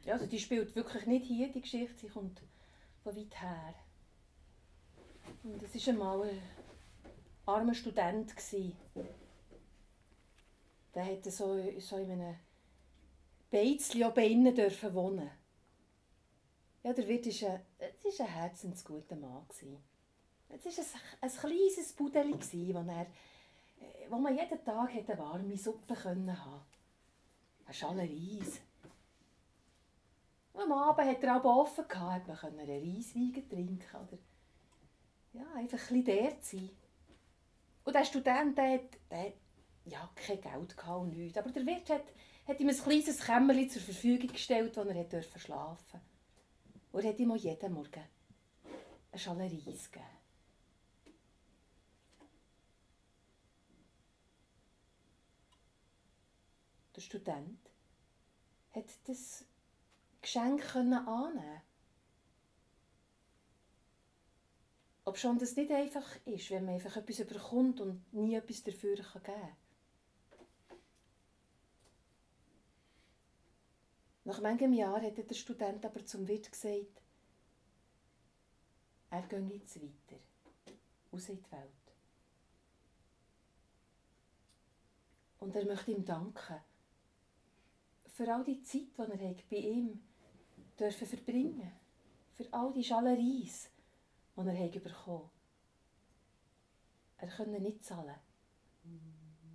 [0.05, 2.41] Ja, also die spielt wirklich nicht hier, die Geschichte, sie kommt
[3.03, 3.75] von weit her.
[5.43, 6.41] Und es ist einmal eine
[7.45, 8.33] armer Student.
[10.95, 12.35] Der hatte so, so in einem
[13.51, 15.29] Beizli oben innen dürfen wohnen.
[16.87, 17.61] Ja, der Wirt war ein,
[18.17, 19.45] ein herzensguter Mann.
[19.49, 19.71] Es war
[20.49, 22.33] ein, ein kleines Pudeli,
[22.73, 23.05] wo, äh,
[24.09, 26.65] wo man jeden Tag eine warme Suppe haben konnte.
[27.65, 28.61] Eine Schale Reis.
[30.53, 34.17] Und am Abend hat er aber offen gehabt, man konnte einen Reiswein trinken oder
[35.33, 36.69] ja, einfach ein bisschen der sein.
[37.83, 39.33] Und der Student, der hat, der hat
[39.83, 41.37] ja, kein Geld gehabt und nichts.
[41.37, 42.05] Aber der Wirt hat,
[42.47, 45.99] hat ihm ein kleines Kämmerchen zur Verfügung gestellt, wo er durfte schlafen
[46.91, 48.03] Und hat ihm auch jeden Morgen
[49.11, 50.17] eine Schale Reis gegeben.
[56.95, 57.59] Der Student
[58.71, 59.45] hat das
[60.21, 61.61] Geschenk annehmen
[65.05, 68.95] Ob schon das nicht einfach ist, wenn man einfach etwas überkommt und nie etwas dafür
[68.95, 69.55] geben kann.
[74.27, 77.01] Nach manchem Jahr hat der Student aber zum Wirt gesagt,
[79.09, 80.21] er gehe jetzt weiter,
[81.13, 81.93] raus in die Welt.
[85.39, 86.59] Und er möchte ihm danken.
[88.03, 90.03] Für all die Zeit, die er bei ihm
[90.77, 91.71] dürfen verbringen.
[92.33, 93.49] Für all die Schalereien,
[94.35, 95.29] die er bekommen.
[97.15, 98.19] Er konnte nicht zahlen,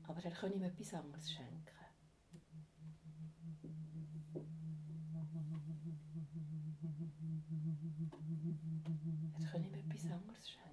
[0.08, 1.81] aber er konnte ihm etwas anderes schenken.
[7.52, 10.72] Er konnte ihm etwas anderes schenken.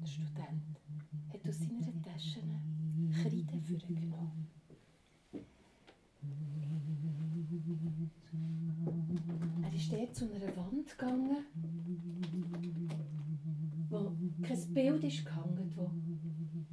[0.00, 0.64] Der Student
[1.32, 2.40] hat aus seiner Tasche
[3.12, 4.59] Kreide vorgenommen.
[9.62, 11.44] Er ist dort zu einer Wand gegangen,
[13.88, 14.12] wo
[14.42, 15.90] kein Bild ist gehangen, wo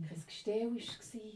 [0.07, 1.31] kein Gestell war.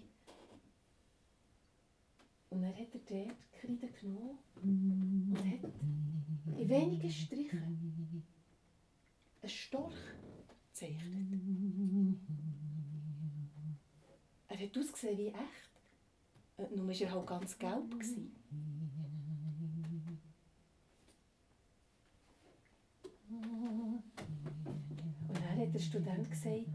[2.49, 5.71] Und dann hat er dort Kreide genommen und hat
[6.60, 8.23] in wenigen Strichen
[9.41, 9.95] einen Storch
[10.67, 11.31] gezeichnet.
[14.49, 16.75] Er hat ausgesehen wie echt.
[16.75, 17.89] Nur war er halt ganz gelb.
[17.91, 18.36] Gewesen.
[25.27, 26.67] Und dann hat der Student gesagt,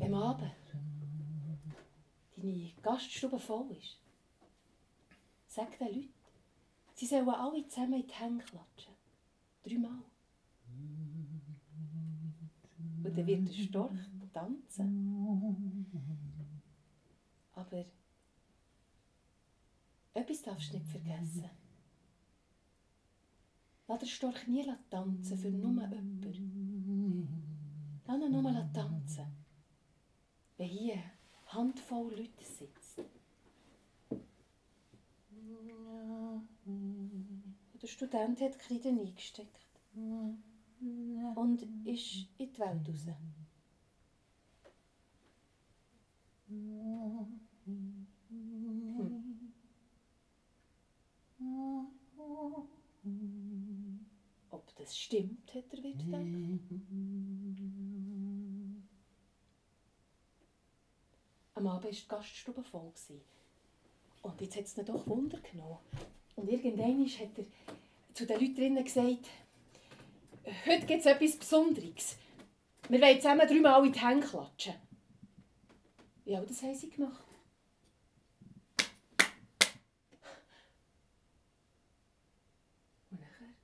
[0.00, 0.52] am Abend
[2.36, 3.98] deine Gaststube voll ist,
[5.46, 6.14] sag den Leuten,
[6.94, 8.94] sie sollen alle zusammen in die Hände klatschen.
[9.62, 10.02] Dreimal.
[13.04, 13.98] Und dann wird der Storch
[14.32, 15.86] tanzen.
[17.54, 17.84] Aber
[20.14, 21.50] etwas darfst du nicht vergessen.
[23.86, 26.20] Lass den Storch nie tanzen für nur jemanden.
[28.06, 29.26] Lass ihn nur tanzen.
[30.56, 31.12] Wenn hier eine
[31.46, 33.04] Handvoll Leute sitzen.
[37.82, 43.08] Der Student hat die Kreide eingesteckt und ist in die Welt raus.
[53.04, 53.33] Hm.
[54.84, 56.20] Das stimmt, hat er wieder gedacht.
[61.54, 62.92] Am Abend war die Gaststube voll.
[64.20, 65.78] Und jetzt hat es ihn doch Wunder genommen.
[66.36, 67.46] Und irgendwann hat er
[68.12, 69.30] zu den Leuten drinnen gesagt,
[70.66, 72.18] heute gibt es etwas Besonderes.
[72.90, 74.74] Wir wollen zusammen dreimal in die Hände klatschen.
[76.26, 77.24] Ja, das haben sie gemacht.
[83.10, 83.54] Und nachher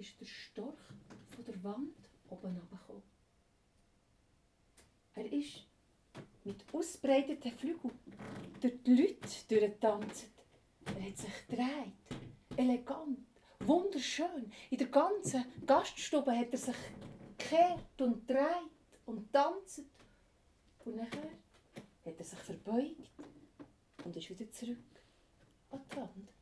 [0.00, 0.80] ist der Storch
[1.34, 3.02] von der Wand oben runtergekommen.
[5.14, 5.66] Er ist
[6.44, 7.98] mit ausbreiteten Flügeln
[8.60, 10.30] durch die Leute durchgetanzt.
[10.86, 11.92] Er hat sich gedreht,
[12.56, 13.18] elegant,
[13.60, 14.50] wunderschön.
[14.70, 16.76] In der ganzen Gaststube hat er sich
[17.36, 18.70] gekehrt und dreht
[19.04, 19.84] und tanzt.
[20.84, 21.30] Und nachher
[22.06, 23.10] hat er sich verbeugt
[24.04, 24.78] und ist wieder zurück
[25.70, 26.39] an die Wand.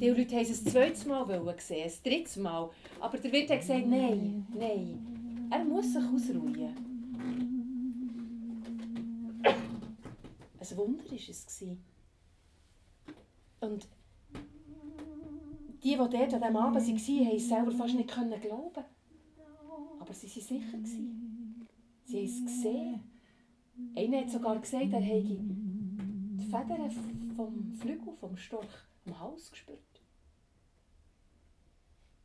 [0.00, 1.26] Die Leute haben es ein zweites Mal
[1.58, 2.70] sehen, ein drittes Mal.
[3.00, 5.48] Aber der Wirt hat gesagt, nein, nein.
[5.50, 6.76] Er muss sich ausruhen.
[10.60, 11.64] Ein Wunder war es.
[13.60, 13.88] Und
[15.82, 18.84] die, die dort an diesem Abend waren, haben es selber fast nicht glauben
[19.98, 21.06] Aber sie waren sicher.
[22.04, 23.00] Sie haben es gesehen.
[23.96, 26.90] Einer hat sogar gesagt, er hätte die Federn
[27.34, 29.87] vom Flügel, vom Storch, am Hals gespürt.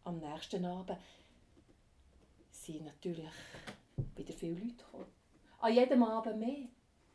[0.05, 0.99] Am nächsten Abend
[2.51, 3.31] sind natürlich
[4.15, 5.05] wieder viele Leute gekommen.
[5.59, 6.67] An jedem Abend mehr.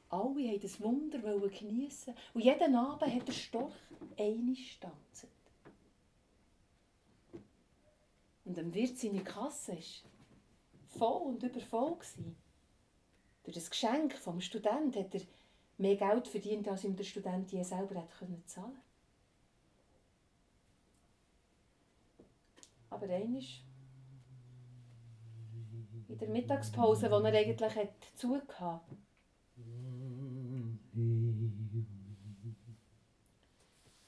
[0.09, 1.18] Alle wollten das Wunder
[1.49, 2.14] geniessen.
[2.32, 3.74] Und jeden Abend hat der Storch
[4.18, 5.28] eine tanzen.
[8.47, 11.99] Und am Wirt seine Kasse war voll und übervoll.
[13.45, 15.20] Durch das Geschenk vom Student hat er
[15.76, 18.88] mehr Geld verdient, als ihm der Student je selber hätte zahlen können.
[23.01, 23.61] Aber eines
[26.09, 28.82] in der Mittagspause, wo er eigentlich hat zugehört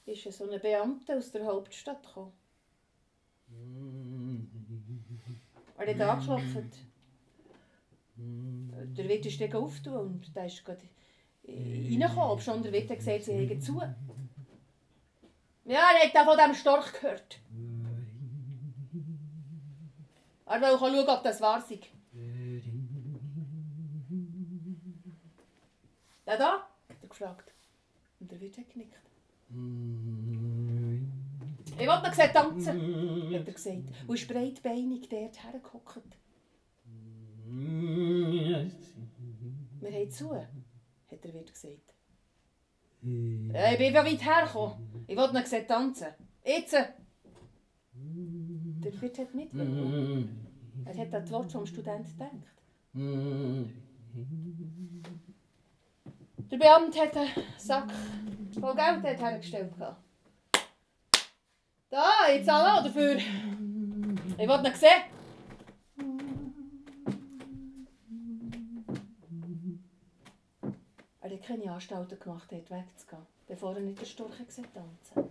[0.05, 2.33] ist so ein Beamter aus der Hauptstadt gekommen.
[5.77, 6.77] Er hat angeklopft.
[8.17, 10.81] Der Wirt ist dann auftun und da ist gerade
[11.47, 13.81] reingekommen, ob schon der Wirt hat gesagt, sie hätten zu.
[15.63, 17.39] Ja, er hat von diesem Storch gehört.
[20.51, 21.87] Er will schauen, ob das wahr ist.
[26.25, 26.67] Ja, da?
[26.89, 27.53] hat er gefragt.
[28.19, 28.99] Und der Wirt hat genickt.
[31.79, 33.83] Ich wollte noch sehen, tanzen, hat er gesagt.
[34.07, 36.17] Und ist breitbeinig dort hergehockt.
[39.79, 41.93] Wir haben zu, hat der Wirt gesagt.
[43.01, 45.05] Ich bin ja weit hergekommen.
[45.07, 46.07] Ich wollte noch sehen, tanzen.
[46.43, 46.75] Jetzt!
[48.99, 50.47] Hat nicht wollen.
[50.85, 52.61] Er hat an das Wort vom Studenten gedacht.
[56.51, 57.91] Der Beamte hat einen Sack
[58.59, 59.73] voll Geld hergestellt.
[61.89, 62.03] Da,
[62.35, 63.17] ich zahle auch dafür.
[64.37, 65.03] Ich wollte ihn sehen.
[71.21, 75.29] Er hat keine Anstalten gemacht, dort wegzugehen, bevor er nicht der Storch gesehen tanzen.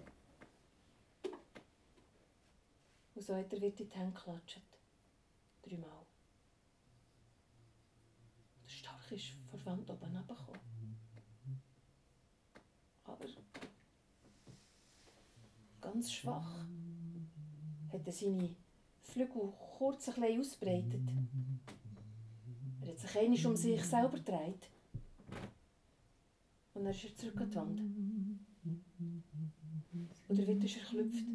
[3.20, 4.62] Und so hat er wieder in die Hände geklatscht.
[5.60, 6.06] Dreimal.
[8.64, 10.60] Der Storch ist vor der Wand oben runtergekommen.
[13.04, 13.26] Aber
[15.82, 16.64] ganz schwach
[17.92, 18.56] hat er seine
[19.02, 21.10] Flügel kurz ein bisschen ausbreitet.
[22.80, 24.70] Er hat sich einmal um sich selber gedreht.
[26.72, 27.80] Und dann ist er zurück an die Wand.
[30.26, 31.26] Und er wird erklüpft.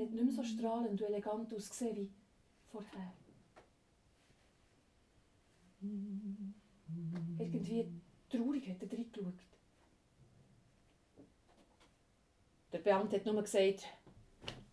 [0.00, 2.10] Er hat nicht mehr so strahlend und elegant ausgesehen wie
[2.72, 3.12] vorher.
[7.38, 7.86] Irgendwie
[8.30, 9.34] traurig hat er reingeschaut.
[12.72, 13.86] Der Beamte hat nur gesagt,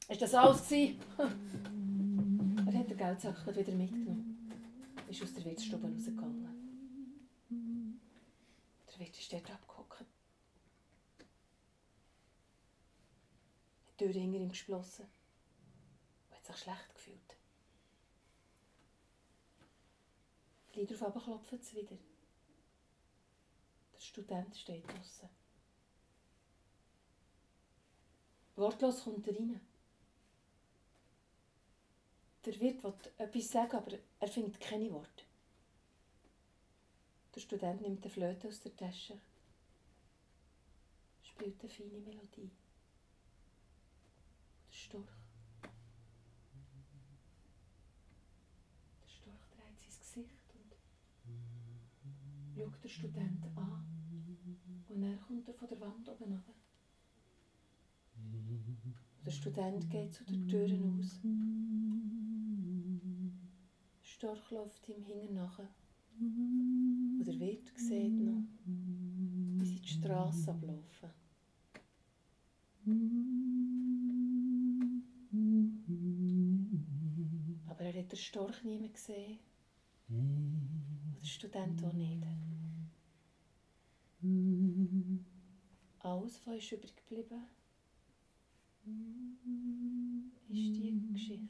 [0.08, 0.72] ist das alles
[1.18, 4.50] er hat den Geldsack wieder mitgenommen.
[5.10, 8.00] Ist aus der Wirtsstube rausgegangen.
[8.94, 10.06] Der Wirt ist dort abgehockt.
[13.90, 15.17] Die Tür hinter ihm geschlossen.
[16.48, 17.36] Sich schlecht gefühlt.
[20.72, 21.98] Gleich darauf klopft es wieder.
[23.94, 25.30] Der Student steht draußen.
[28.56, 29.62] Wortlos kommt er rein.
[32.46, 35.26] Der Wirt will etwas sagen, aber er findet keine Worte.
[37.36, 39.20] Der Student nimmt die Flöte aus der Tasche,
[41.22, 42.50] spielt eine feine Melodie.
[44.70, 45.06] Der Storch.
[49.04, 50.74] Der Storch dreht sein Gesicht und
[52.58, 53.86] schaut den Student an.
[54.90, 56.54] Und er kommt er von der Wand oben runter.
[59.26, 61.20] Der Student geht zu den Türen aus.
[64.00, 65.60] Der Storch läuft ihm hinten nach.
[66.20, 71.10] Und der Wirt sieht noch, wie sie die Straße ablaufen.
[77.68, 79.38] Aber er hat den Storch nie mehr gesehen.
[80.10, 82.24] Und der Student auch nicht.
[86.00, 87.44] Alles, was ist übrig geblieben,
[90.48, 91.48] ist die Geschichte.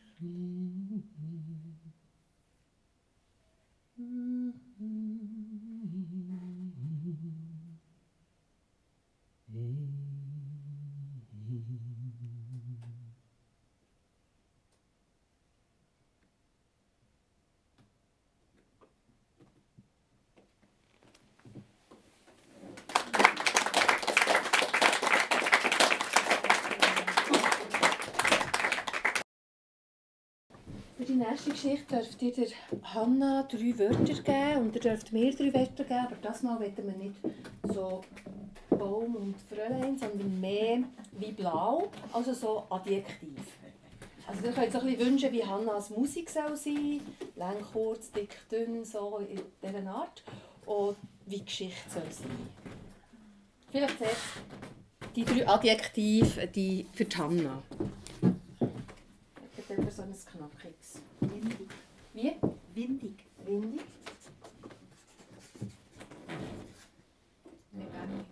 [31.18, 32.48] Nächste Geschichte dürft ihr der
[32.84, 36.76] Hanna drei Wörter geben und ihr dürft mir drei Wörter geben, aber das Mal wollen
[36.78, 37.16] wir nicht
[37.64, 38.02] so
[38.70, 40.80] Baum und Fräulein, sondern mehr
[41.14, 43.40] wie blau, also so Adjektiv.
[44.28, 47.00] Also ihr könnt so ein wünschen, wie Hannas Musik soll sein,
[47.36, 50.22] lang, kurz, dick, dünn, so in dieser Art.
[50.66, 52.50] Und wie die Geschichte soll sein.
[53.72, 54.22] Vielleicht zuerst
[55.16, 57.64] die drei Adjektive die für die Hanna.
[59.58, 61.02] Ich habe so ein knackiges.
[61.38, 61.70] Windig.
[62.14, 62.36] Wie?
[62.74, 63.14] Windig.
[63.46, 63.82] Windig.
[67.74, 68.26] Lesen?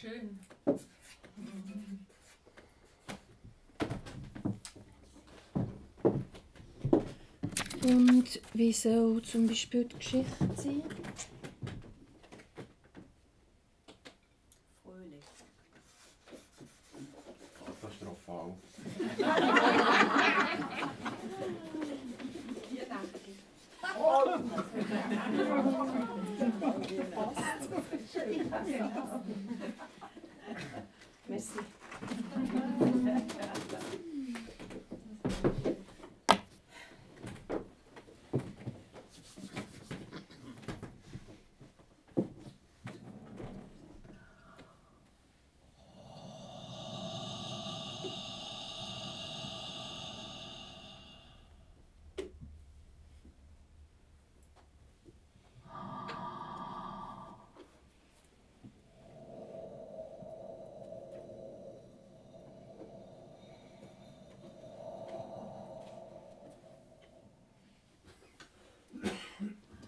[0.00, 0.38] Schön.
[7.82, 10.82] Und wie soll zum Beispiel die Geschichte sein?
[14.82, 15.24] Fröhlich.
[17.64, 18.54] Katastrophal.
[31.28, 31.60] Merci.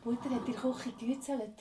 [0.05, 1.59] Die Mutter hat in der Küche gegützelt.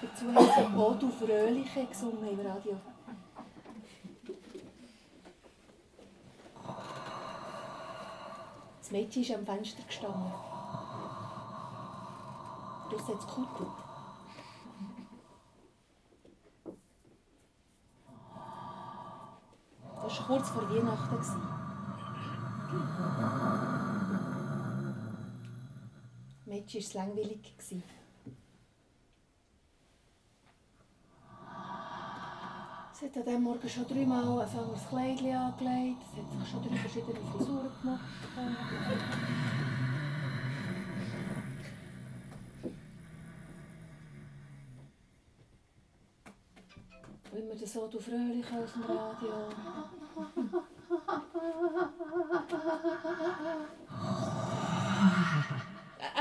[0.00, 2.80] Dazu haben sie «O du Fröhliche» gesungen im Radio.
[8.78, 10.32] Das Mädchen ist am Fenster gestanden.
[12.88, 13.68] Draussen hat es geküttelt.
[20.02, 21.54] Das war kurz vor Weihnachten.
[26.64, 27.56] Mädchen war es langweilig.
[27.58, 27.82] gewesen.
[32.92, 36.02] Sie hat an diesem Morgen schon dreimal ein anderes Kleid angelegt.
[36.14, 38.04] Sie hat sich schon drei verschiedene Frisuren gemacht.
[47.32, 49.48] Immer das so du fröhlich aus dem Radio.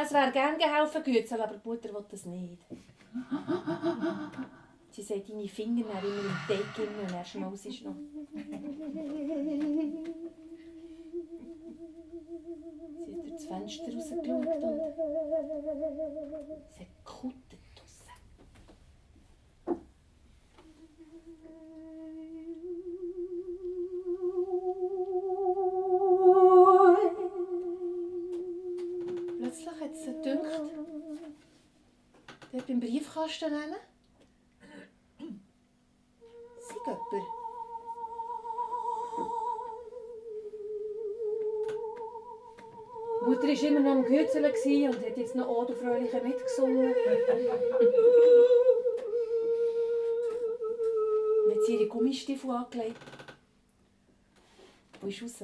[0.04, 2.58] Es wäre gern geholfen, Gützel, aber die Mutter will das nicht.
[4.90, 7.96] Sie sagt, deine Finger immer im Teig drin und er schmaus ist noch.
[13.38, 14.64] Sie hat durch das Fenster rausgeschaut
[16.50, 17.06] und sie hat
[32.54, 33.76] dort beim Briefkasten nehmen.
[36.60, 37.00] Sei jemand.
[43.26, 46.94] Mutter war immer noch am Gützeln und hat jetzt noch «O du Fröhliche» mitgesungen.
[51.46, 52.98] Und hat sie ihre Gummistiefel angelegt.
[55.02, 55.44] Wo ist raus?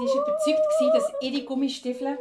[0.00, 2.18] Sie war überzeugt, dass ihre Gummistiefel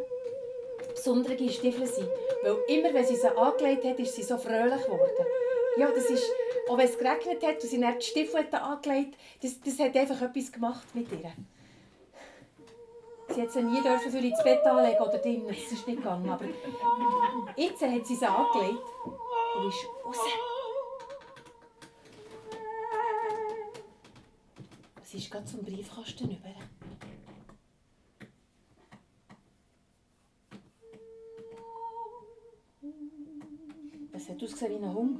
[0.93, 2.09] besondere Stiefel sind.
[2.43, 5.25] Weil immer, wenn sie sie angelegt hat, ist sie so fröhlich geworden.
[5.77, 6.29] Ja, das ist,
[6.67, 9.95] auch wenn es geregnet hat und sie dann die Stiefel hat angelegt das, das hat
[9.95, 11.31] einfach etwas gemacht mit ihr.
[13.29, 16.29] Sie hat sie nie für ins Bett anlegen oder drinnen, das ist nicht gegangen.
[16.29, 16.45] Aber
[17.55, 18.83] jetzt hat sie sie angelegt
[19.55, 20.17] und ist raus.
[25.03, 26.78] Sie ist gerade zum Briefkasten über.
[34.39, 35.19] Hat ausgesehen wie ein Hund.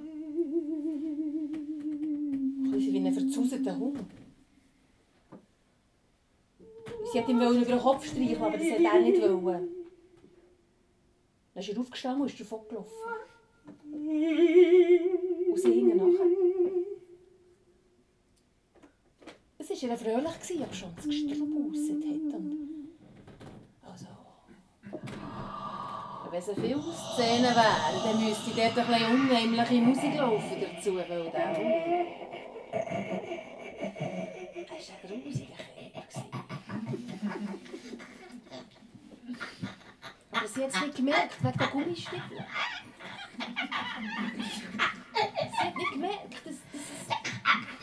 [2.64, 4.00] Ein bisschen wie ein verzauseter Hund.
[7.12, 9.70] Sie hat ihm über den Kopf streicheln, aber das hat er nicht wollen.
[11.54, 12.94] Dann ist er aufgestanden und ist davon gelaufen.
[15.52, 16.28] Und sie hingen nachher.
[19.58, 21.48] Es war ihr fröhlich, aber schon das Gestrüpp hat.
[21.50, 21.76] Und
[23.82, 24.08] also...
[26.32, 31.32] Wenn es eine Filmszene wäre, dann müsste dort ein bisschen unheimliche Musik laufen dazu, weil
[31.32, 31.74] der Hund...
[32.72, 32.86] Er
[34.70, 34.78] war
[35.12, 36.24] ein grusiger Käfer.
[40.32, 42.46] Aber sie hat es nicht gemerkt, wegen der Gummistiefeln.
[45.36, 46.59] Sie hat nicht gemerkt, dass.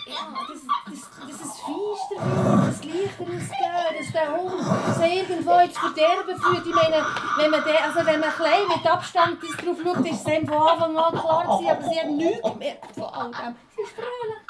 [0.06, 0.14] Ja,
[0.46, 4.62] dass, dass, dass es feister wird, dass Lichter ausgehen, dass der Hund
[4.94, 6.64] sich irgendwo ins Verderben führt.
[6.64, 7.04] Ich meine,
[7.38, 10.68] wenn man, den, also wenn man klein mit Abstand das drauf schaut, ist es von
[10.68, 13.56] Anfang an klar gewesen, aber sie hat nichts gemerkt von all dem.
[13.74, 14.42] Sie ist fröhlich.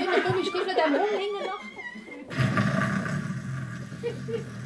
[0.00, 1.10] Immer Gummistiefel dem Hund
[4.00, 4.57] hinten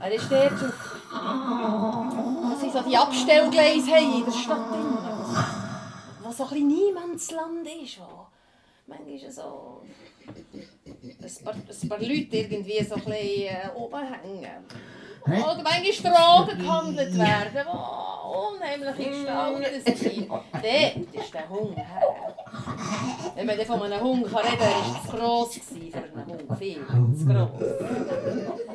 [0.00, 0.96] Er ist dort auf.
[2.50, 4.98] Das sind so die Abstellgleise haben in der Stadt drin.
[6.22, 7.98] Wo so ein bisschen Niemandsland ist.
[7.98, 8.26] Wo
[8.86, 9.82] manchmal so.
[10.26, 14.64] Ein paar, ein paar Leute irgendwie so ein bisschen äh, oben hängen.
[15.26, 20.28] Oder manchmal Drogen gehandelt werden, die unheimliche Gestalten sind.
[20.28, 22.36] Dort ist der Hund her.
[23.34, 26.58] Wenn man von einem Hund reden kann, war zu gross für einen Hund.
[26.58, 28.67] Viel zu gross.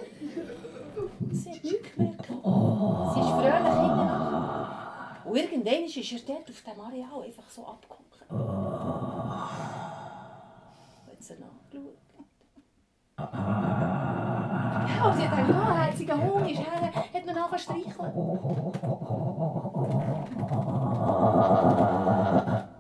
[1.33, 2.25] Sie hat nichts gemerkt.
[2.27, 4.09] Sie ist fröhlich hinten.
[5.25, 8.21] Und irgendwann ist er dort auf dem Areal einfach so abgehockt.
[11.09, 11.97] Hat sie nachgeschaut.
[13.17, 17.75] Ja, und sie hat gedacht, oh, herziger Hund ist her, hat man nachher.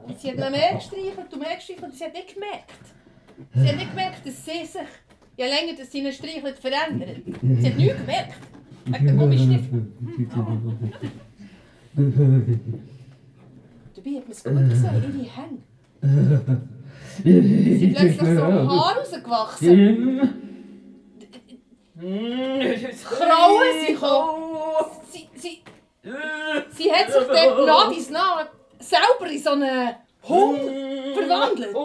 [0.05, 2.83] Und sie hat noch mehr gestreichelt und mehr gestreichelt sie hat nicht gemerkt.
[3.55, 4.87] Sie hat nicht gemerkt, dass sie sich,
[5.37, 7.17] je länger dass sie ihn streichelt, verändert.
[7.41, 8.33] Sie hat nichts gemerkt.
[8.85, 9.87] Wegen der Gummistiefel.
[13.95, 15.61] Dabei hat man es gut gesehen, ihre Hände.
[17.23, 20.21] Sie sind plötzlich so Haar rausgewachsen.
[23.03, 24.43] Krauen sie gekommen.
[25.11, 25.63] Sie, sie,
[26.71, 28.47] sie hat sich dort nach dies nach
[28.79, 30.59] selber in so einen Hund
[31.15, 31.75] verwandelt.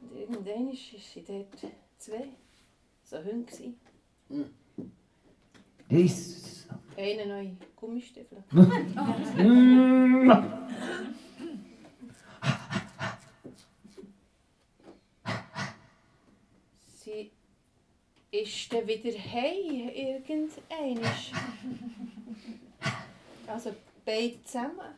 [0.00, 1.66] Und irgendwann war sie dort
[1.98, 2.28] zwei,
[3.02, 3.44] so Hunde.
[3.44, 3.74] gewesen.
[5.90, 6.66] Das.
[6.96, 8.42] Einer neue Gummistiefel.
[17.08, 17.30] Sie
[18.30, 21.14] ist dann wieder heim, irgendeiner.
[23.46, 24.94] Also beide zusammen.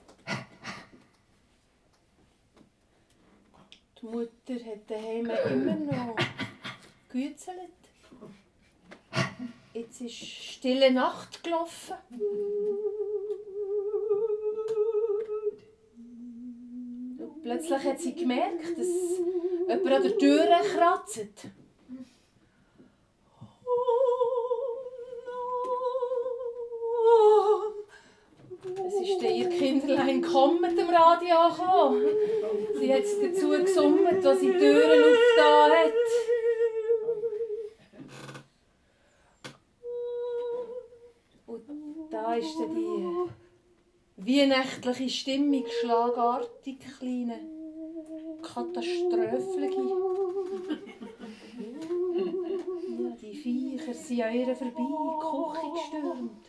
[4.01, 6.17] Die Mutter hat daheim immer noch
[7.11, 7.57] gehützelt.
[9.73, 11.97] Jetzt ist stille Nacht gelaufen.
[17.19, 18.89] Und plötzlich hat sie gemerkt, dass
[19.69, 21.47] jemand an der Tür kratzt.
[31.21, 32.07] Radio gekommen.
[32.79, 35.93] Sie hat es dazu gesummt, als sie die Türen aufgetan hat.
[41.47, 41.63] Und
[42.11, 47.41] da ist dann die weihnachtliche Stimmung schlagartig kleine
[48.43, 49.69] Katastrophe.
[52.89, 56.45] Ja, die Viecher sind an ihr vorbei die Küche gestürmt.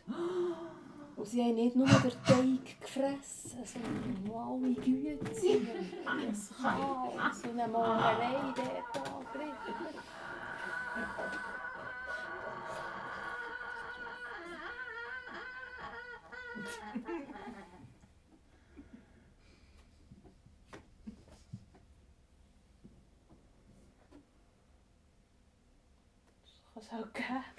[1.16, 5.20] Und sie haben nicht nur den Teig gefressen, sondern auch alle Güte.
[5.24, 9.76] Das Chaos und eine Malerei dort angerichtet.
[16.56, 16.94] Das kann
[26.82, 27.52] es auch geben.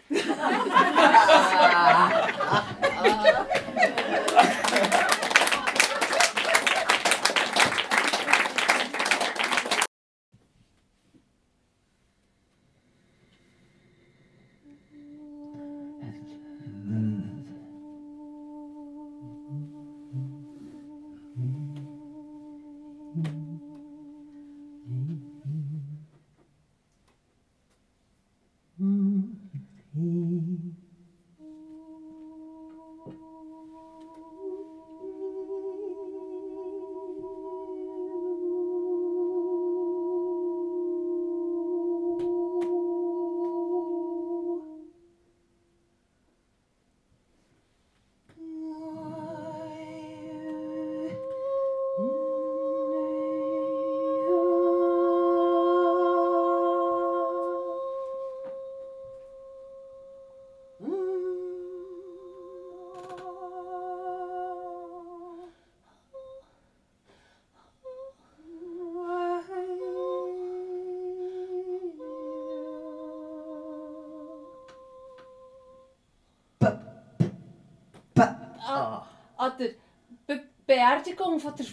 [80.83, 81.67] Beerdigung von der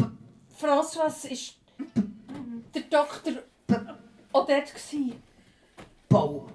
[0.62, 1.56] Françoise ist
[2.76, 3.42] der Doktor
[4.32, 4.68] auch dort.
[4.68, 5.14] Gewesen.
[6.08, 6.48] Bau.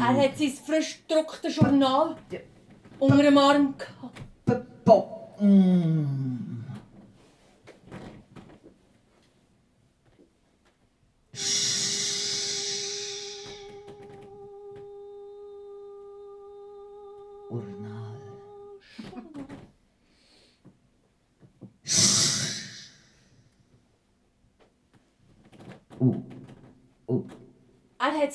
[0.00, 2.14] Er hat sein frisch gedrucktes Journal
[3.00, 3.74] unter dem Arm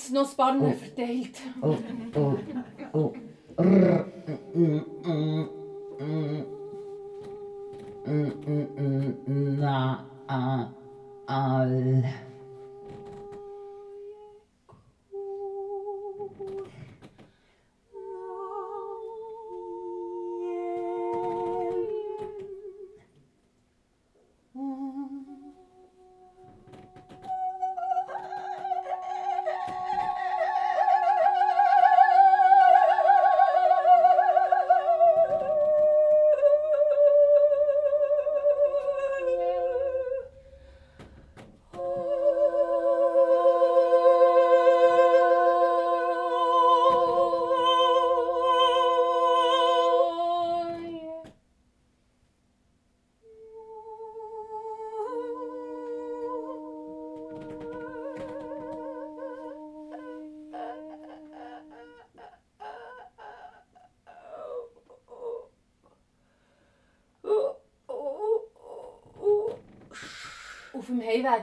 [0.09, 1.41] es noch ein paar Mal verteilt.
[1.61, 1.77] oh,
[2.15, 2.37] oh,
[2.93, 3.13] oh.
[3.57, 4.05] Rrr,
[4.53, 5.49] mm, mm,
[5.99, 6.45] mm,
[8.05, 10.71] mm, mm, mm, Na, a,
[11.27, 12.03] al.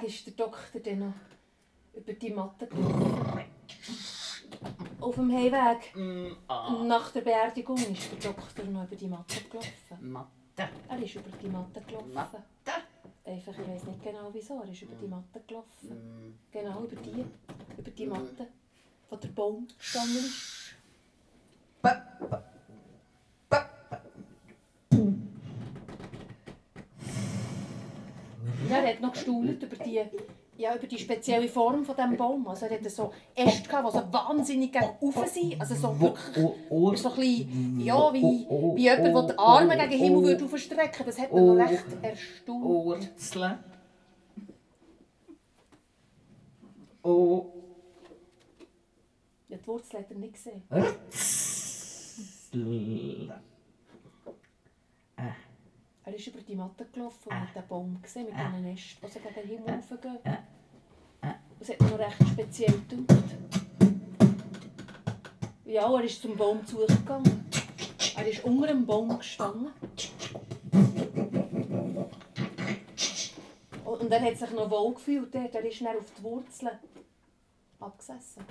[0.06, 1.14] Ist der Doktor dann noch
[1.94, 3.44] über die Matte gelaufen.
[5.00, 5.94] Auf dem Heimweg
[6.46, 10.12] nach der Beerdigung ist der Doktor noch über die Matte gelaufen.
[10.12, 10.68] Mathe.
[10.88, 12.14] Er ist über die Matte gelaufen.
[12.14, 12.42] Matte.
[13.24, 16.38] Einfach, ich weiß nicht genau wieso, er ist über die Matte gelaufen.
[16.52, 17.24] Genau, über die.
[17.76, 18.46] Über die Matte,
[19.10, 20.45] wo der Baum gestanden ist.
[30.04, 32.46] Die, ja, über die spezielle Form von diesem Baum.
[32.48, 35.60] Also er hatte so Äste, gehabt, die so wahnsinnig gegen oben sind.
[35.60, 39.98] Also so wirklich so ein bisschen, ja, wie, wie jemand, der die Arme gegen den
[39.98, 41.06] Himmel würde aufstrecken.
[41.06, 42.64] Das hat mich noch recht erstaunt.
[42.64, 43.58] Wurzeln.
[47.02, 47.46] Oh,
[49.48, 50.62] Ja, die Wurzel hat er nicht gesehen.
[56.16, 59.12] Er ist über die Matte gelaufen und hat den Baum gesehen mit diesen Ästen, die
[59.12, 60.18] so gegen den Himmel raufgehen.
[61.58, 63.36] Das hat noch recht speziell gedacht.
[65.66, 67.44] Ja, er ist zum Baum zugegangen.
[68.16, 69.72] Er ist unter dem Baum gestanden.
[73.84, 75.34] Und er hat sich noch wohl gefühlt.
[75.34, 76.78] Er ist dann auf die Wurzeln
[77.78, 78.42] abgesessen.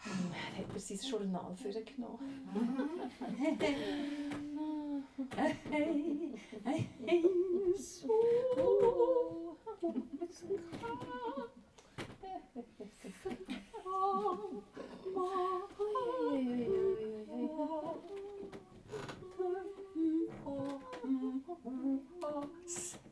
[0.00, 2.18] Hm, Er hat mir sein Journal vorgenommen.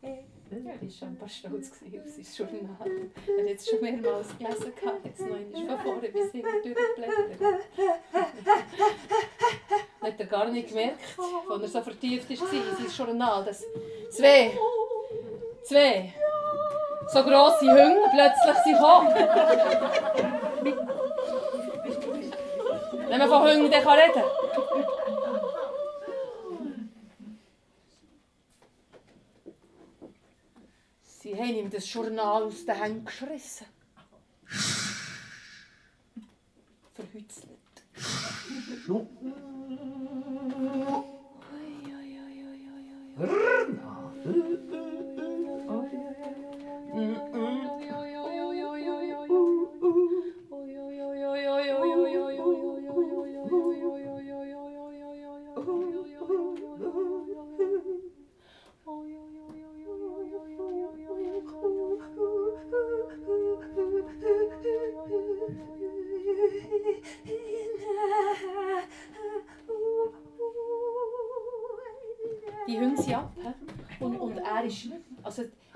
[0.02, 2.76] Ja, er war schon ein paar stolz auf sein Journal.
[3.38, 4.72] Er hat es schon mehrmals gelesen,
[5.04, 7.40] jetzt noch einmal von vorne bis hinten durchgeblättert.
[10.00, 11.00] Das hat er gar nicht gemerkt,
[11.48, 13.64] als er so vertieft war in sein Journal, dass
[14.10, 14.52] zwei,
[15.62, 16.12] zwei
[17.08, 19.14] so grosse Hunde plötzlich sind gekommen.
[23.08, 24.24] Wenn man von Hunden reden kann.
[31.24, 33.64] Sie haben ihm das Journal aus den Händen geschrissen.
[36.92, 37.48] Verhützelt.
[46.94, 47.33] Die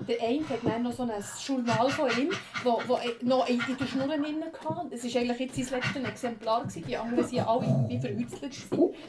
[0.09, 1.11] der eine hat dann noch so ein
[1.45, 2.31] Journal von ihm,
[2.63, 4.89] wo, wo noch in, in der Schnur drin hatte.
[4.89, 6.61] Das war eigentlich jetzt sein letztes Exemplar.
[6.61, 6.83] Gewesen.
[6.87, 8.55] Die anderen waren alle wie verhützelt.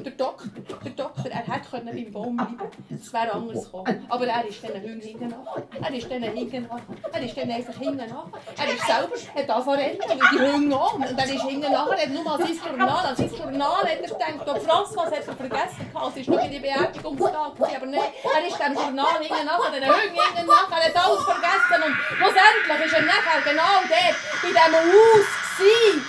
[0.04, 0.48] Der Doktor,
[0.84, 2.58] der Doktor, er hätte können beim Baum bleiben
[2.90, 4.04] Es wäre anders gekommen.
[4.08, 5.62] Aber er ist dann hinten nach.
[5.80, 6.80] Er ist dann hinten nach.
[7.12, 8.26] Er ist dann einfach hinten nach.
[8.56, 10.94] Er ist selber, hat angefangen zu rennen, die Hunde an.
[10.94, 11.90] Und er ist hinten nach.
[11.90, 15.26] Er hat nur mal sein Journal, an sein Journal hat er gedacht, Franz, was hat
[15.26, 15.86] er vergessen?
[15.90, 17.34] Es war noch in die Beerdigungstag.
[17.34, 21.22] Aber nein, er ist dem Journal hinten nach, den Hunden hinten nach er hat alles
[21.24, 25.26] vergessen und schlussendlich war er nachher genau dort bei diesem Haus.
[25.58, 26.06] Gewesen.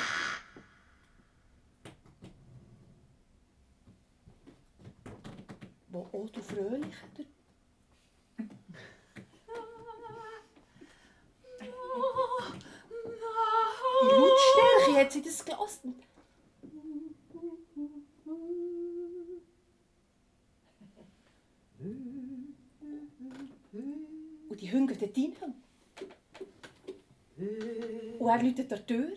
[5.90, 6.96] Wo Otto Fröhlich
[14.02, 15.96] In Lautstärke hat sie das gelassen.
[24.50, 25.36] Und die Hunde dort rein.
[28.32, 29.12] Er läutet die Tür.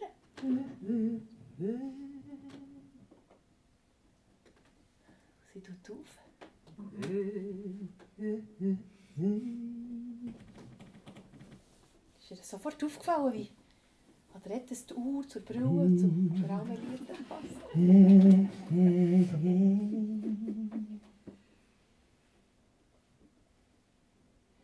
[5.52, 6.18] Sie tut auf.
[12.18, 13.50] Ist ihr sofort aufgefallen, wie
[14.34, 17.54] hat er jetzt die Uhr zur Brille zum Verarmelierten passt?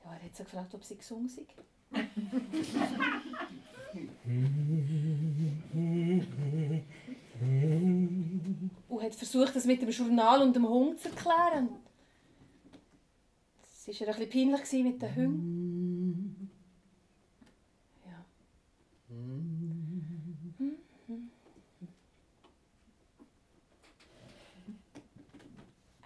[0.05, 1.47] Ja, er hat sie gefragt, ob sie gesungen sei.
[8.89, 11.71] und hat versucht, das mit dem Journal und dem Hund zu erklären.
[13.63, 16.51] Es war ein bisschen peinlich mit den Hunden.
[18.05, 18.25] Ja.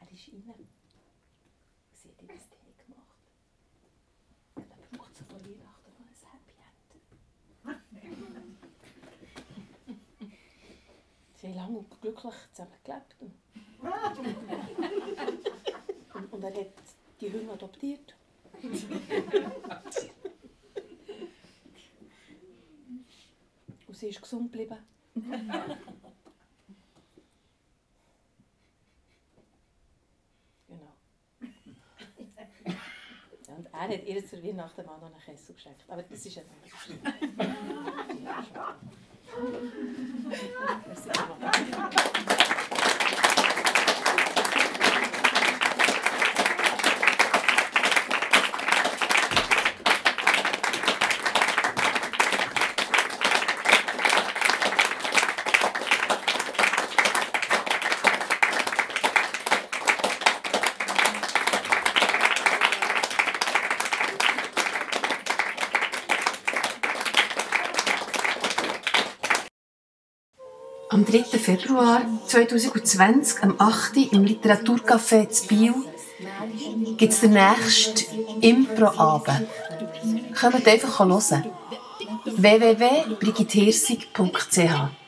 [0.01, 0.69] Er ist rein.
[1.93, 3.19] Sie hat ihm das Tee gemacht.
[4.55, 6.95] Und dann braucht sie vor Weihnachten noch ein Happy End.
[11.65, 13.17] Lange und glücklich zusammen gelebt.
[16.15, 16.67] Und, und, er hat
[17.21, 18.15] die Hunde adoptiert.
[23.87, 24.77] Und sie ist gesund geblieben.
[25.15, 25.65] Genau.
[33.57, 35.85] Und er hat ihr zur Weihnachten mal noch einen Kessel geschenkt.
[35.89, 36.59] Aber das ist ja noch
[40.87, 41.11] Merci
[71.05, 71.39] Am 3.
[71.39, 73.97] Februar 2020, am 8.
[73.97, 75.75] Uhr im Literaturcafé zu Biel,
[76.97, 79.47] gibt es den nächsten Impro-Abend.
[80.41, 81.45] Kommt einfach hören.
[82.25, 85.04] www.brigithirsig.ch